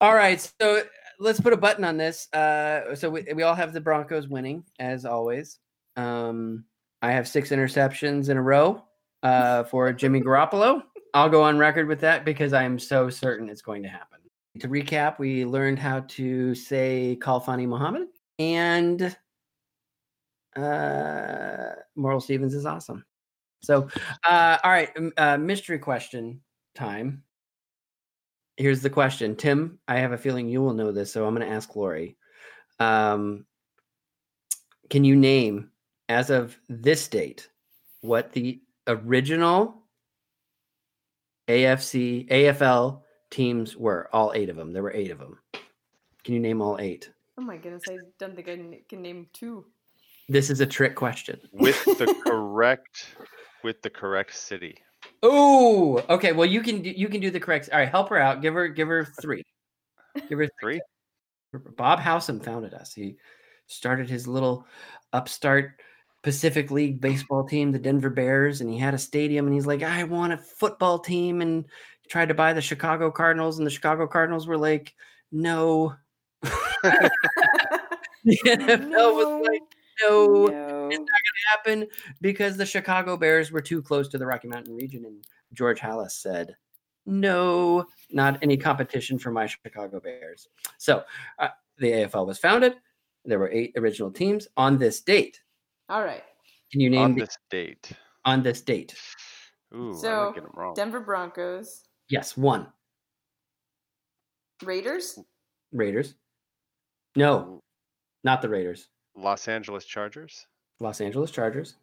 All 0.00 0.14
right, 0.14 0.40
so 0.60 0.82
let's 1.18 1.40
put 1.40 1.52
a 1.52 1.56
button 1.56 1.84
on 1.84 1.96
this. 1.96 2.32
Uh, 2.32 2.94
so 2.94 3.10
we, 3.10 3.26
we 3.34 3.42
all 3.42 3.54
have 3.54 3.72
the 3.72 3.80
Broncos 3.80 4.28
winning 4.28 4.64
as 4.78 5.04
always. 5.04 5.58
Um, 5.96 6.64
I 7.02 7.12
have 7.12 7.28
six 7.28 7.50
interceptions 7.50 8.28
in 8.28 8.36
a 8.36 8.42
row 8.42 8.84
uh, 9.22 9.64
for 9.64 9.92
Jimmy 9.92 10.20
Garoppolo. 10.20 10.82
I'll 11.14 11.28
go 11.28 11.42
on 11.42 11.58
record 11.58 11.88
with 11.88 12.00
that 12.00 12.24
because 12.24 12.52
I 12.52 12.64
am 12.64 12.78
so 12.78 13.10
certain 13.10 13.48
it's 13.48 13.62
going 13.62 13.82
to 13.82 13.88
happen. 13.88 14.18
To 14.60 14.68
recap, 14.68 15.18
we 15.18 15.44
learned 15.44 15.78
how 15.78 16.00
to 16.00 16.54
say 16.54 17.18
Kalfani 17.20 17.66
Muhammad 17.66 18.08
and 18.38 19.16
uh, 20.58 21.74
Moral 21.96 22.20
Stevens 22.20 22.54
is 22.54 22.66
awesome. 22.66 23.04
So, 23.62 23.88
uh, 24.28 24.58
all 24.62 24.70
right, 24.70 24.90
uh, 25.16 25.38
mystery 25.38 25.78
question 25.78 26.40
time. 26.74 27.22
Here's 28.56 28.82
the 28.82 28.90
question, 28.90 29.36
Tim. 29.36 29.78
I 29.86 29.98
have 29.98 30.12
a 30.12 30.18
feeling 30.18 30.48
you 30.48 30.62
will 30.62 30.74
know 30.74 30.92
this, 30.92 31.12
so 31.12 31.26
I'm 31.26 31.34
going 31.34 31.46
to 31.46 31.54
ask 31.54 31.74
Lori. 31.74 32.16
Um, 32.80 33.46
can 34.90 35.04
you 35.04 35.16
name, 35.16 35.70
as 36.08 36.30
of 36.30 36.58
this 36.68 37.06
date, 37.08 37.48
what 38.00 38.32
the 38.32 38.60
original 38.86 39.82
AFC 41.48 42.28
AFL 42.28 43.02
teams 43.30 43.76
were? 43.76 44.08
All 44.12 44.32
eight 44.34 44.48
of 44.48 44.56
them. 44.56 44.72
There 44.72 44.82
were 44.82 44.92
eight 44.92 45.10
of 45.10 45.18
them. 45.18 45.38
Can 46.24 46.34
you 46.34 46.40
name 46.40 46.60
all 46.60 46.78
eight? 46.80 47.10
Oh 47.38 47.42
my 47.42 47.56
goodness, 47.56 47.84
I 47.88 47.98
don't 48.18 48.34
think 48.34 48.48
I 48.48 48.80
can 48.88 49.02
name 49.02 49.28
two. 49.32 49.66
This 50.28 50.50
is 50.50 50.60
a 50.60 50.66
trick 50.66 50.94
question. 50.94 51.40
With 51.52 51.82
the 51.84 52.14
correct, 52.26 53.06
with 53.64 53.80
the 53.82 53.90
correct 53.90 54.34
city. 54.34 54.76
Oh, 55.22 56.04
okay. 56.08 56.32
Well, 56.32 56.46
you 56.46 56.60
can 56.60 56.82
do, 56.82 56.90
you 56.90 57.08
can 57.08 57.20
do 57.20 57.30
the 57.30 57.40
correct. 57.40 57.70
All 57.72 57.78
right, 57.78 57.88
help 57.88 58.10
her 58.10 58.18
out. 58.18 58.42
Give 58.42 58.54
her 58.54 58.68
give 58.68 58.88
her 58.88 59.04
three. 59.20 59.42
Give 60.28 60.38
her 60.38 60.48
Three. 60.60 60.80
Bob 61.76 62.00
Howsam 62.00 62.44
founded 62.44 62.74
us. 62.74 62.92
He 62.92 63.16
started 63.66 64.10
his 64.10 64.26
little 64.26 64.66
upstart 65.12 65.80
Pacific 66.22 66.70
League 66.70 67.00
baseball 67.00 67.44
team, 67.44 67.72
the 67.72 67.78
Denver 67.78 68.10
Bears, 68.10 68.60
and 68.60 68.70
he 68.70 68.78
had 68.78 68.94
a 68.94 68.98
stadium. 68.98 69.46
And 69.46 69.54
he's 69.54 69.66
like, 69.66 69.82
I 69.82 70.04
want 70.04 70.32
a 70.32 70.38
football 70.38 70.98
team, 70.98 71.40
and 71.40 71.64
tried 72.08 72.28
to 72.28 72.34
buy 72.34 72.52
the 72.52 72.60
Chicago 72.60 73.10
Cardinals, 73.10 73.58
and 73.58 73.66
the 73.66 73.70
Chicago 73.70 74.06
Cardinals 74.06 74.46
were 74.46 74.58
like, 74.58 74.94
No. 75.32 75.94
the 76.82 77.10
NFL 78.44 79.14
was 79.14 79.48
like, 79.48 79.62
No, 80.02 80.46
no. 80.46 80.88
it's 80.88 80.98
not 80.98 81.06
going 81.06 81.06
to 81.06 81.48
happen 81.50 81.86
because 82.20 82.56
the 82.56 82.66
Chicago 82.66 83.16
Bears 83.16 83.50
were 83.52 83.60
too 83.60 83.82
close 83.82 84.08
to 84.08 84.18
the 84.18 84.26
Rocky 84.26 84.48
Mountain 84.48 84.74
region. 84.76 85.04
And 85.04 85.24
George 85.52 85.80
Halas 85.80 86.12
said, 86.12 86.56
no, 87.06 87.86
not 88.10 88.38
any 88.42 88.56
competition 88.56 89.18
for 89.18 89.30
my 89.30 89.46
Chicago 89.46 89.98
Bears. 90.00 90.46
So 90.78 91.04
uh, 91.38 91.48
the 91.78 91.90
AFL 91.92 92.26
was 92.26 92.38
founded. 92.38 92.74
There 93.24 93.38
were 93.38 93.50
eight 93.50 93.72
original 93.76 94.10
teams 94.10 94.46
on 94.56 94.78
this 94.78 95.00
date. 95.00 95.40
All 95.88 96.04
right. 96.04 96.22
Can 96.70 96.80
you 96.80 96.90
name 96.90 97.00
on 97.00 97.14
the- 97.14 97.22
this 97.22 97.36
date. 97.50 97.90
on 98.24 98.42
this 98.42 98.60
date? 98.60 98.94
Ooh, 99.74 99.94
So, 99.94 100.32
get 100.34 100.44
them 100.44 100.52
wrong. 100.54 100.74
Denver 100.74 101.00
Broncos, 101.00 101.84
Yes, 102.10 102.36
one. 102.36 102.66
Raiders, 104.62 105.18
Raiders. 105.72 106.14
No, 107.16 107.60
not 108.24 108.42
the 108.42 108.48
Raiders. 108.48 108.88
Los 109.18 109.48
Angeles 109.48 109.84
Chargers, 109.84 110.46
Los 110.80 111.00
Angeles 111.00 111.30
Chargers. 111.30 111.76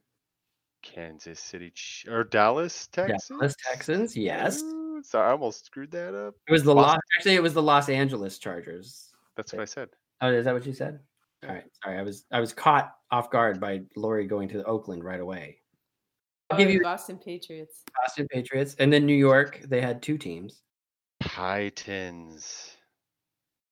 Kansas 0.83 1.39
City 1.39 1.71
Ch- 1.73 2.05
or 2.07 2.23
Dallas, 2.23 2.87
Texas. 2.87 3.27
Dallas 3.27 3.55
Texans. 3.71 4.15
Yes. 4.15 4.61
Ooh, 4.61 5.01
Sorry, 5.03 5.27
I 5.27 5.31
almost 5.31 5.65
screwed 5.65 5.91
that 5.91 6.13
up. 6.15 6.35
It 6.47 6.51
was 6.51 6.63
the 6.63 6.73
Los- 6.75 6.87
Los. 6.87 6.99
Actually, 7.17 7.35
it 7.35 7.43
was 7.43 7.53
the 7.55 7.61
Los 7.63 7.89
Angeles 7.89 8.37
Chargers. 8.37 9.11
That's 9.35 9.51
what 9.51 9.61
I 9.61 9.65
said. 9.65 9.89
Oh, 10.21 10.31
is 10.31 10.45
that 10.45 10.53
what 10.53 10.65
you 10.65 10.73
said? 10.73 10.99
All 11.43 11.49
right. 11.53 11.63
Sorry, 11.83 11.97
I 11.97 12.01
was 12.03 12.25
I 12.31 12.39
was 12.39 12.53
caught 12.53 12.91
off 13.11 13.29
guard 13.29 13.59
by 13.59 13.81
Lori 13.95 14.25
going 14.27 14.47
to 14.49 14.63
Oakland 14.63 15.03
right 15.03 15.19
away. 15.19 15.57
I'll 16.49 16.57
give 16.57 16.69
you 16.69 16.81
Boston 16.81 17.17
Patriots. 17.17 17.81
Boston 18.01 18.27
Patriots, 18.31 18.75
and 18.79 18.93
then 18.93 19.05
New 19.05 19.15
York. 19.15 19.61
They 19.67 19.81
had 19.81 20.01
two 20.01 20.17
teams. 20.17 20.61
Titans. 21.21 22.77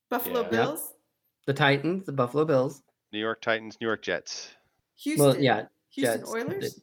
Buffalo 0.10 0.42
Yeah. 0.44 0.50
Bills, 0.50 0.94
The 1.48 1.54
Titans, 1.54 2.06
the 2.06 2.12
Buffalo 2.12 2.46
Bills. 2.46 2.82
New 3.14 3.20
York 3.20 3.42
Titans, 3.42 3.78
New 3.80 3.88
York 3.88 4.02
Jets. 4.02 4.50
Houston. 5.04 5.26
Well, 5.28 5.40
yeah, 5.40 5.66
Houston 5.92 6.20
Jets, 6.20 6.32
Oilers. 6.34 6.74
the- 6.76 6.82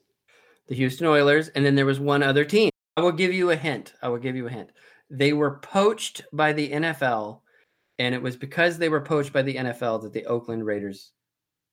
the 0.69 0.75
Houston 0.77 1.09
Oilers, 1.09 1.49
and 1.49 1.67
then 1.67 1.75
there 1.75 1.85
was 1.85 1.99
one 1.99 2.23
other 2.23 2.45
team. 2.45 2.71
I 2.97 3.01
will 3.01 3.11
give 3.13 3.35
you 3.35 3.51
a 3.51 3.57
hint. 3.57 3.93
I 4.01 4.09
will 4.09 4.19
give 4.19 4.37
you 4.37 4.47
a 4.47 4.51
hint. 4.51 4.71
They 5.11 5.33
were 5.33 5.59
poached 5.59 6.23
by 6.33 6.53
the 6.53 6.71
NFL, 6.71 7.43
and 7.99 8.15
it 8.15 8.23
was 8.23 8.37
because 8.37 8.79
they 8.79 8.89
were 8.89 9.01
poached 9.01 9.33
by 9.33 9.43
the 9.43 9.57
NFL 9.57 9.99
that 10.03 10.13
the 10.13 10.27
Oakland 10.27 10.65
Raiders 10.65 11.11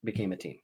became 0.04 0.32
a 0.32 0.38
team. 0.38 0.58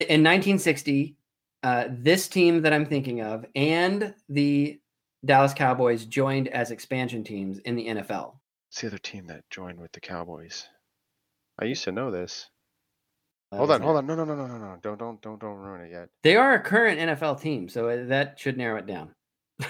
In 0.00 0.24
1960, 0.24 1.16
uh, 1.62 1.84
this 1.90 2.26
team 2.28 2.62
that 2.62 2.72
I'm 2.72 2.86
thinking 2.86 3.20
of 3.20 3.46
and 3.54 4.12
the 4.28 4.80
Dallas 5.24 5.54
Cowboys 5.54 6.04
joined 6.04 6.48
as 6.48 6.72
expansion 6.72 7.22
teams 7.22 7.58
in 7.60 7.76
the 7.76 7.86
NFL. 7.86 8.40
It's 8.70 8.80
the 8.80 8.88
other 8.88 8.98
team 8.98 9.28
that 9.28 9.48
joined 9.50 9.80
with 9.80 9.92
the 9.92 10.00
Cowboys. 10.00 10.66
I 11.60 11.66
used 11.66 11.84
to 11.84 11.92
know 11.92 12.10
this. 12.10 12.50
Hold 13.52 13.68
was 13.68 13.70
on, 13.76 13.80
it- 13.82 13.84
hold 13.84 13.96
on. 13.98 14.06
No, 14.06 14.14
no, 14.16 14.24
no, 14.24 14.34
no, 14.34 14.46
no, 14.46 14.58
no. 14.58 14.76
Don't, 14.82 14.98
don't, 14.98 15.20
don't, 15.22 15.40
don't 15.40 15.56
ruin 15.56 15.82
it 15.82 15.90
yet. 15.92 16.08
They 16.22 16.36
are 16.36 16.54
a 16.54 16.60
current 16.60 16.98
NFL 17.00 17.40
team, 17.40 17.68
so 17.68 17.88
uh, 17.88 18.04
that 18.06 18.38
should 18.38 18.56
narrow 18.56 18.78
it 18.78 18.86
down. 18.86 19.10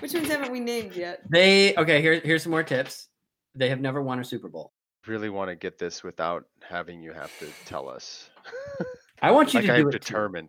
Which 0.00 0.12
ones 0.14 0.28
haven't 0.28 0.52
we 0.52 0.60
named 0.60 0.94
yet? 0.94 1.20
They 1.30 1.74
okay. 1.76 2.00
Here, 2.00 2.20
here's 2.20 2.42
some 2.42 2.52
more 2.52 2.62
tips. 2.62 3.08
They 3.54 3.68
have 3.70 3.80
never 3.80 4.02
won 4.02 4.20
a 4.20 4.24
Super 4.24 4.48
Bowl. 4.48 4.72
Really 5.06 5.30
want 5.30 5.50
to 5.50 5.56
get 5.56 5.78
this 5.78 6.02
without 6.02 6.44
having 6.68 7.00
you 7.02 7.12
have 7.12 7.36
to 7.38 7.46
tell 7.64 7.88
us. 7.88 8.28
I 9.22 9.30
want 9.30 9.54
you 9.54 9.60
like 9.60 9.66
to 9.68 9.74
do 9.76 9.80
I'm 9.82 9.88
it. 9.88 9.92
too. 9.92 9.98
determined. 9.98 10.48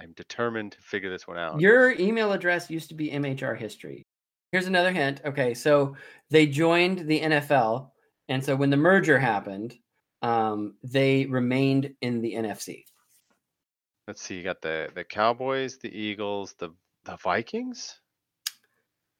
I'm 0.00 0.12
determined 0.12 0.72
to 0.72 0.78
figure 0.80 1.10
this 1.10 1.26
one 1.26 1.38
out. 1.38 1.60
Your 1.60 1.90
email 1.92 2.32
address 2.32 2.70
used 2.70 2.88
to 2.90 2.94
be 2.94 3.10
MHR 3.10 3.56
history. 3.58 4.02
Here's 4.52 4.66
another 4.66 4.92
hint. 4.92 5.20
Okay, 5.24 5.54
so 5.54 5.94
they 6.30 6.46
joined 6.46 7.00
the 7.08 7.20
NFL, 7.20 7.90
and 8.28 8.42
so 8.44 8.56
when 8.56 8.70
the 8.70 8.76
merger 8.76 9.18
happened, 9.18 9.74
um, 10.22 10.74
they 10.82 11.26
remained 11.26 11.94
in 12.00 12.20
the 12.20 12.34
NFC. 12.34 12.84
Let's 14.06 14.22
see. 14.22 14.36
You 14.36 14.42
got 14.42 14.62
the 14.62 14.88
the 14.94 15.04
Cowboys, 15.04 15.78
the 15.78 15.94
Eagles, 15.96 16.54
the 16.58 16.70
the 17.04 17.16
Vikings. 17.16 18.00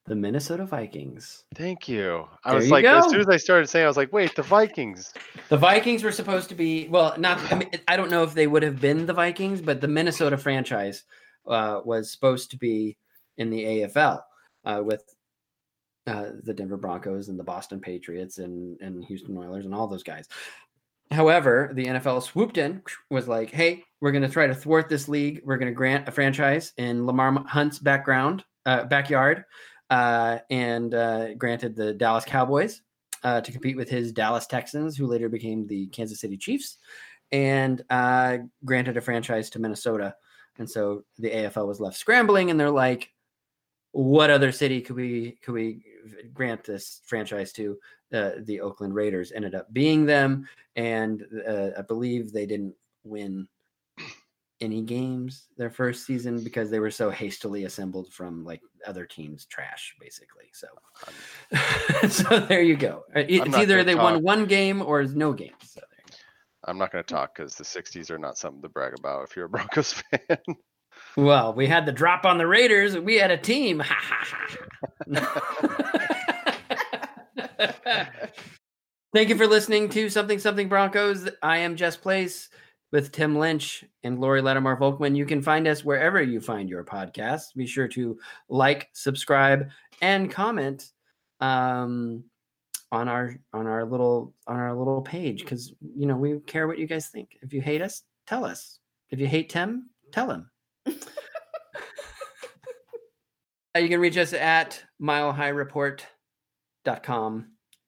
The 0.06 0.16
Minnesota 0.16 0.64
Vikings. 0.64 1.44
Thank 1.54 1.86
you. 1.86 2.26
I 2.42 2.50
There 2.50 2.56
was 2.56 2.66
you 2.66 2.72
like, 2.72 2.86
as 2.86 3.10
soon 3.10 3.20
as 3.20 3.28
I 3.28 3.36
started 3.36 3.68
saying, 3.68 3.84
I 3.84 3.88
was 3.88 3.98
like, 3.98 4.10
wait, 4.10 4.34
the 4.34 4.42
Vikings. 4.42 5.12
The 5.50 5.58
Vikings 5.58 6.02
were 6.02 6.12
supposed 6.12 6.48
to 6.48 6.54
be 6.54 6.88
well, 6.88 7.14
not. 7.18 7.38
I, 7.52 7.56
mean, 7.56 7.70
I 7.86 7.96
don't 7.98 8.10
know 8.10 8.22
if 8.22 8.32
they 8.32 8.46
would 8.46 8.62
have 8.62 8.80
been 8.80 9.04
the 9.04 9.12
Vikings, 9.12 9.60
but 9.60 9.82
the 9.82 9.88
Minnesota 9.88 10.38
franchise 10.38 11.04
uh, 11.46 11.80
was 11.84 12.10
supposed 12.10 12.50
to 12.52 12.56
be 12.56 12.96
in 13.36 13.50
the 13.50 13.62
AFL 13.62 14.22
uh, 14.64 14.80
with 14.82 15.02
uh, 16.06 16.30
the 16.42 16.54
Denver 16.54 16.78
Broncos 16.78 17.28
and 17.28 17.38
the 17.38 17.44
Boston 17.44 17.78
Patriots 17.78 18.38
and 18.38 18.80
and 18.80 19.04
Houston 19.04 19.36
Oilers 19.36 19.66
and 19.66 19.74
all 19.74 19.86
those 19.86 20.02
guys. 20.02 20.26
However, 21.10 21.70
the 21.72 21.86
NFL 21.86 22.22
swooped 22.22 22.58
in, 22.58 22.82
was 23.10 23.28
like, 23.28 23.50
"Hey, 23.50 23.84
we're 24.00 24.12
going 24.12 24.22
to 24.22 24.28
try 24.28 24.46
to 24.46 24.54
thwart 24.54 24.88
this 24.88 25.08
league. 25.08 25.40
We're 25.44 25.56
going 25.56 25.70
to 25.70 25.74
grant 25.74 26.08
a 26.08 26.12
franchise 26.12 26.72
in 26.76 27.06
Lamar 27.06 27.44
Hunt's 27.46 27.78
background, 27.78 28.44
uh, 28.66 28.84
backyard, 28.84 29.44
uh, 29.90 30.38
and 30.50 30.94
uh, 30.94 31.34
granted 31.34 31.74
the 31.74 31.94
Dallas 31.94 32.24
Cowboys 32.24 32.82
uh, 33.24 33.40
to 33.40 33.52
compete 33.52 33.76
with 33.76 33.88
his 33.88 34.12
Dallas 34.12 34.46
Texans, 34.46 34.96
who 34.96 35.06
later 35.06 35.28
became 35.28 35.66
the 35.66 35.86
Kansas 35.88 36.20
City 36.20 36.36
Chiefs, 36.36 36.78
and 37.32 37.82
uh, 37.90 38.38
granted 38.64 38.96
a 38.96 39.00
franchise 39.00 39.50
to 39.50 39.58
Minnesota. 39.58 40.14
And 40.58 40.68
so 40.68 41.04
the 41.18 41.30
AFL 41.30 41.66
was 41.66 41.80
left 41.80 41.96
scrambling, 41.96 42.50
and 42.50 42.58
they're 42.58 42.70
like, 42.70 43.10
"What 43.92 44.30
other 44.30 44.52
city 44.52 44.80
could 44.80 44.96
we 44.96 45.38
could 45.42 45.54
we 45.54 45.82
grant 46.32 46.64
this 46.64 47.00
franchise 47.06 47.52
to?" 47.54 47.78
Uh, 48.12 48.32
the 48.44 48.60
Oakland 48.60 48.94
Raiders 48.94 49.32
ended 49.32 49.54
up 49.54 49.72
being 49.72 50.06
them, 50.06 50.48
and 50.76 51.24
uh, 51.46 51.70
I 51.78 51.82
believe 51.82 52.32
they 52.32 52.46
didn't 52.46 52.74
win 53.04 53.48
any 54.60 54.82
games 54.82 55.46
their 55.56 55.70
first 55.70 56.04
season 56.04 56.42
because 56.42 56.70
they 56.70 56.80
were 56.80 56.90
so 56.90 57.10
hastily 57.10 57.64
assembled 57.64 58.12
from 58.12 58.44
like 58.44 58.60
other 58.86 59.06
teams' 59.06 59.46
trash, 59.46 59.94
basically. 60.00 60.46
So, 60.52 60.68
so 62.08 62.40
there 62.40 62.62
you 62.62 62.76
go. 62.76 63.04
Uh, 63.14 63.22
It's 63.28 63.54
either 63.56 63.84
they 63.84 63.94
won 63.94 64.22
one 64.22 64.46
game 64.46 64.82
or 64.82 65.04
no 65.04 65.32
games. 65.32 65.54
So 65.62 65.80
I'm 66.64 66.78
not 66.78 66.92
going 66.92 67.04
to 67.04 67.14
talk 67.14 67.36
because 67.36 67.54
the 67.54 67.64
60s 67.64 68.10
are 68.10 68.18
not 68.18 68.36
something 68.36 68.62
to 68.62 68.68
brag 68.68 68.98
about 68.98 69.24
if 69.24 69.36
you're 69.36 69.46
a 69.46 69.48
Broncos 69.48 69.92
fan. 70.10 70.38
Well, 71.16 71.52
we 71.52 71.66
had 71.66 71.86
the 71.86 71.92
drop 71.92 72.24
on 72.24 72.38
the 72.38 72.46
Raiders. 72.46 72.96
We 72.96 73.16
had 73.16 73.30
a 73.30 73.36
team. 73.36 73.80
Ha, 73.80 73.96
ha, 74.00 74.24
ha. 74.24 74.48
Thank 79.14 79.30
you 79.30 79.36
for 79.36 79.46
listening 79.46 79.88
to 79.90 80.10
Something 80.10 80.38
Something 80.38 80.68
Broncos. 80.68 81.28
I 81.42 81.58
am 81.58 81.76
Jess 81.76 81.96
Place 81.96 82.50
with 82.92 83.10
Tim 83.12 83.36
Lynch 83.36 83.84
and 84.04 84.20
Lori 84.20 84.42
Lattimore 84.42 84.78
Volkman. 84.78 85.16
You 85.16 85.26
can 85.26 85.42
find 85.42 85.66
us 85.66 85.84
wherever 85.84 86.22
you 86.22 86.40
find 86.40 86.68
your 86.68 86.84
podcasts. 86.84 87.54
Be 87.54 87.66
sure 87.66 87.88
to 87.88 88.18
like, 88.48 88.88
subscribe, 88.92 89.70
and 90.00 90.30
comment 90.30 90.92
um, 91.40 92.24
on 92.92 93.08
our 93.08 93.36
on 93.52 93.66
our 93.66 93.84
little 93.84 94.34
on 94.46 94.56
our 94.56 94.74
little 94.74 95.02
page 95.02 95.40
because 95.40 95.72
you 95.80 96.06
know 96.06 96.16
we 96.16 96.38
care 96.40 96.66
what 96.66 96.78
you 96.78 96.86
guys 96.86 97.08
think. 97.08 97.38
If 97.42 97.52
you 97.52 97.60
hate 97.60 97.82
us, 97.82 98.02
tell 98.26 98.44
us. 98.44 98.78
If 99.10 99.18
you 99.20 99.26
hate 99.26 99.48
Tim, 99.48 99.90
tell 100.12 100.30
him. 100.30 100.50
Uh, 100.86 100.92
Uh, 103.78 103.80
you 103.80 103.88
can 103.88 104.00
reach 104.00 104.16
us 104.16 104.32
at 104.32 104.82
milehighreport.com. 105.00 107.46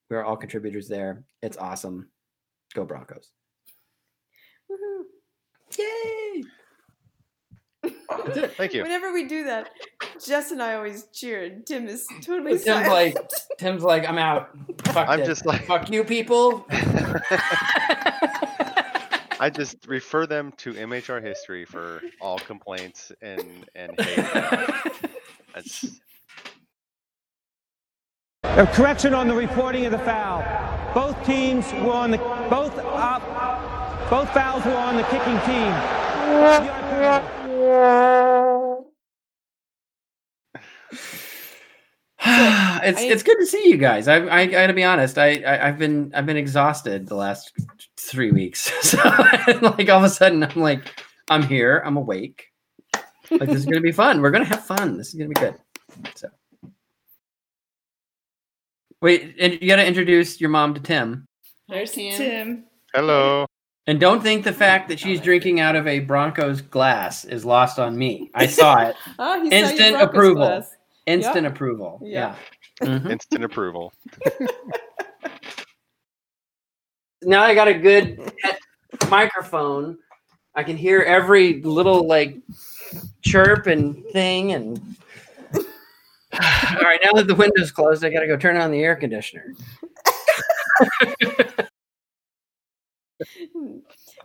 We're 0.08 0.24
all 0.24 0.36
contributors 0.36 0.86
there. 0.86 1.24
It's 1.42 1.56
awesome. 1.56 2.08
Go 2.74 2.84
Broncos. 2.84 3.32
Woohoo. 4.70 5.02
Yay! 5.76 6.44
That's 7.82 8.36
it. 8.36 8.52
Thank 8.56 8.72
you. 8.74 8.82
Whenever 8.82 9.12
we 9.12 9.24
do 9.26 9.42
that, 9.44 9.70
Jess 10.24 10.52
and 10.52 10.62
I 10.62 10.74
always 10.74 11.08
cheer, 11.12 11.42
and 11.44 11.66
Tim 11.66 11.88
is 11.88 12.06
totally 12.22 12.52
Tim's 12.52 12.64
silent. 12.64 12.92
like, 12.92 13.16
Tim's 13.58 13.82
like, 13.82 14.08
I'm 14.08 14.18
out. 14.18 14.50
Fuck 14.84 15.08
I'm 15.08 15.18
this. 15.20 15.28
just 15.28 15.46
like- 15.46 15.64
fuck 15.66 15.90
you 15.90 16.04
people. 16.04 16.64
I 19.40 19.50
just 19.52 19.88
refer 19.88 20.26
them 20.26 20.52
to 20.58 20.72
MHR 20.74 21.20
history 21.20 21.64
for 21.64 22.00
all 22.20 22.38
complaints 22.38 23.10
and 23.22 23.66
and 23.74 24.00
hate. 24.00 25.10
That's, 25.54 26.00
A 28.44 28.66
correction 28.66 29.14
on 29.14 29.28
the 29.28 29.34
reporting 29.34 29.86
of 29.86 29.92
the 29.92 29.98
foul. 30.00 30.42
Both 30.92 31.24
teams 31.24 31.72
were 31.72 31.92
on 31.92 32.10
the 32.10 32.18
both 32.50 32.76
uh, 32.78 33.20
both 34.10 34.28
fouls 34.34 34.64
were 34.64 34.76
on 34.76 34.96
the 34.96 35.04
kicking 35.04 35.38
team. 35.46 35.72
it's 42.84 43.00
it's 43.00 43.22
good 43.22 43.38
to 43.38 43.46
see 43.46 43.68
you 43.68 43.76
guys. 43.76 44.08
I 44.08 44.16
I, 44.16 44.40
I 44.40 44.46
gotta 44.46 44.74
be 44.74 44.84
honest. 44.84 45.16
I, 45.16 45.40
I 45.42 45.68
I've 45.68 45.78
been 45.78 46.10
I've 46.14 46.26
been 46.26 46.36
exhausted 46.36 47.08
the 47.08 47.14
last 47.16 47.52
three 47.98 48.30
weeks. 48.32 48.70
So 48.82 48.98
like 49.62 49.88
all 49.88 49.98
of 49.98 50.04
a 50.04 50.10
sudden 50.10 50.42
I'm 50.42 50.60
like 50.60 51.02
I'm 51.28 51.42
here. 51.44 51.82
I'm 51.86 51.96
awake. 51.96 52.49
Like 53.30 53.48
this 53.48 53.58
is 53.58 53.66
gonna 53.66 53.80
be 53.80 53.92
fun. 53.92 54.20
We're 54.20 54.30
gonna 54.30 54.44
have 54.44 54.64
fun. 54.64 54.96
This 54.96 55.08
is 55.08 55.14
gonna 55.14 55.28
be 55.28 55.34
good. 55.34 55.54
So 56.14 56.28
wait, 59.00 59.34
and 59.38 59.52
you 59.54 59.68
gotta 59.68 59.86
introduce 59.86 60.40
your 60.40 60.50
mom 60.50 60.74
to 60.74 60.80
Tim. 60.80 61.26
There's 61.68 61.92
Tim. 61.92 62.64
hello. 62.94 63.46
And 63.86 63.98
don't 63.98 64.22
think 64.22 64.44
the 64.44 64.52
fact 64.52 64.88
that 64.88 65.00
she's 65.00 65.20
drinking 65.20 65.58
out 65.60 65.74
of 65.74 65.86
a 65.86 66.00
Broncos 66.00 66.60
glass 66.60 67.24
is 67.24 67.44
lost 67.44 67.78
on 67.78 67.96
me. 67.96 68.30
I 68.34 68.46
saw 68.46 68.82
it. 68.82 68.96
Oh, 69.18 69.42
he 69.42 69.50
saw 69.50 69.56
Instant 69.56 70.00
approval. 70.02 70.46
glass. 70.46 70.76
Instant 71.06 71.46
approval. 71.46 72.00
Yeah. 72.02 72.34
Yeah. 72.82 72.86
Mhm. 72.88 73.10
Instant 73.10 73.44
approval. 73.44 73.92
now 77.22 77.42
I 77.42 77.54
got 77.54 77.68
a 77.68 77.74
good 77.74 78.32
microphone. 79.08 79.98
I 80.54 80.62
can 80.62 80.76
hear 80.76 81.00
every 81.02 81.62
little 81.62 82.06
like 82.06 82.36
chirp 83.22 83.66
and 83.66 84.04
thing 84.12 84.52
and 84.52 84.78
all 85.54 86.82
right, 86.82 87.00
now 87.04 87.12
that 87.14 87.26
the 87.26 87.34
window's 87.34 87.72
closed, 87.72 88.04
I 88.04 88.10
gotta 88.10 88.28
go 88.28 88.36
turn 88.36 88.56
on 88.56 88.70
the 88.70 88.82
air 88.82 88.94
conditioner. 88.94 89.52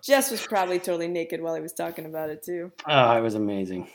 Jess 0.03 0.29
was 0.29 0.45
probably 0.45 0.77
totally 0.79 1.07
naked 1.07 1.41
while 1.41 1.55
he 1.55 1.61
was 1.61 1.73
talking 1.73 2.05
about 2.05 2.29
it 2.29 2.43
too. 2.43 2.71
Oh, 2.87 3.17
it 3.17 3.21
was 3.21 3.33
amazing. 3.35 3.89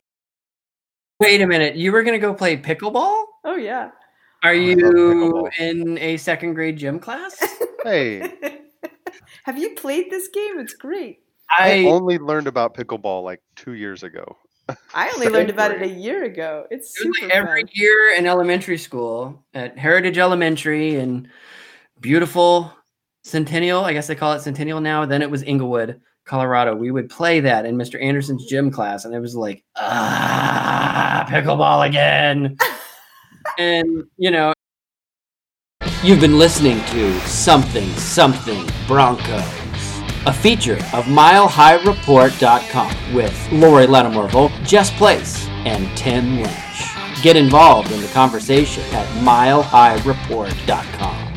Wait 1.21 1.41
a 1.41 1.47
minute, 1.47 1.77
you 1.77 1.93
were 1.93 2.03
gonna 2.03 2.19
go 2.19 2.35
play 2.35 2.57
pickleball? 2.57 3.25
Oh 3.45 3.57
yeah. 3.57 3.91
Are 4.43 4.55
you 4.55 5.49
in 5.59 5.99
a 5.99 6.17
second 6.17 6.55
grade 6.55 6.79
gym 6.79 6.99
class? 6.99 7.39
Hey, 7.85 8.33
Have 9.45 9.59
you 9.59 9.71
played 9.71 10.11
this 10.11 10.29
game? 10.29 10.59
It's 10.59 10.75
great. 10.75 11.21
I 11.59 11.83
I 11.83 11.85
only 11.87 12.19
learned 12.19 12.47
about 12.47 12.75
pickleball 12.75 13.25
like 13.25 13.41
two 13.57 13.73
years 13.73 14.03
ago. 14.03 14.37
I 14.95 15.11
only 15.11 15.29
learned 15.29 15.51
about 15.51 15.71
it 15.73 15.83
a 15.83 15.89
year 15.89 16.25
ago. 16.25 16.67
It's 16.71 16.99
It 17.01 17.09
was 17.09 17.17
super 17.19 17.27
like 17.27 17.37
every 17.37 17.63
fun. 17.63 17.71
year 17.75 18.15
in 18.17 18.27
elementary 18.27 18.79
school 18.79 19.45
at 19.55 19.79
Heritage 19.79 20.19
Elementary 20.19 20.97
in 20.97 21.29
beautiful 22.01 22.73
Centennial. 23.25 23.85
I 23.85 23.93
guess 23.93 24.07
they 24.07 24.15
call 24.15 24.33
it 24.33 24.41
Centennial 24.41 24.81
now. 24.81 25.05
Then 25.05 25.23
it 25.23 25.31
was 25.31 25.43
Englewood, 25.43 26.01
Colorado. 26.25 26.75
We 26.75 26.91
would 26.91 27.09
play 27.11 27.41
that 27.41 27.67
in 27.67 27.77
Mr. 27.77 28.03
Anderson's 28.03 28.47
gym 28.47 28.71
class, 28.71 29.05
and 29.05 29.15
it 29.15 29.21
was 29.21 29.37
like, 29.37 29.63
ah, 29.77 31.27
pickleball 31.29 31.87
again. 31.87 32.57
and, 33.59 34.05
you 34.17 34.31
know, 34.31 34.53
you've 36.03 36.21
been 36.21 36.39
listening 36.39 36.83
to 36.87 37.19
Something 37.21 37.89
Something 37.91 38.67
Broncos, 38.87 39.45
a 40.27 40.33
feature 40.33 40.77
of 40.93 41.05
MileHighReport.com 41.07 43.15
with 43.15 43.53
Lori 43.53 43.87
Lattimore 43.87 44.29
Volk, 44.29 44.51
Jess 44.65 44.91
Place, 44.91 45.47
and 45.65 45.89
Tim 45.97 46.43
Lynch. 46.43 46.85
Get 47.23 47.37
involved 47.37 47.93
in 47.93 48.01
the 48.01 48.09
conversation 48.09 48.83
at 48.93 49.07
MileHighReport.com. 49.25 51.30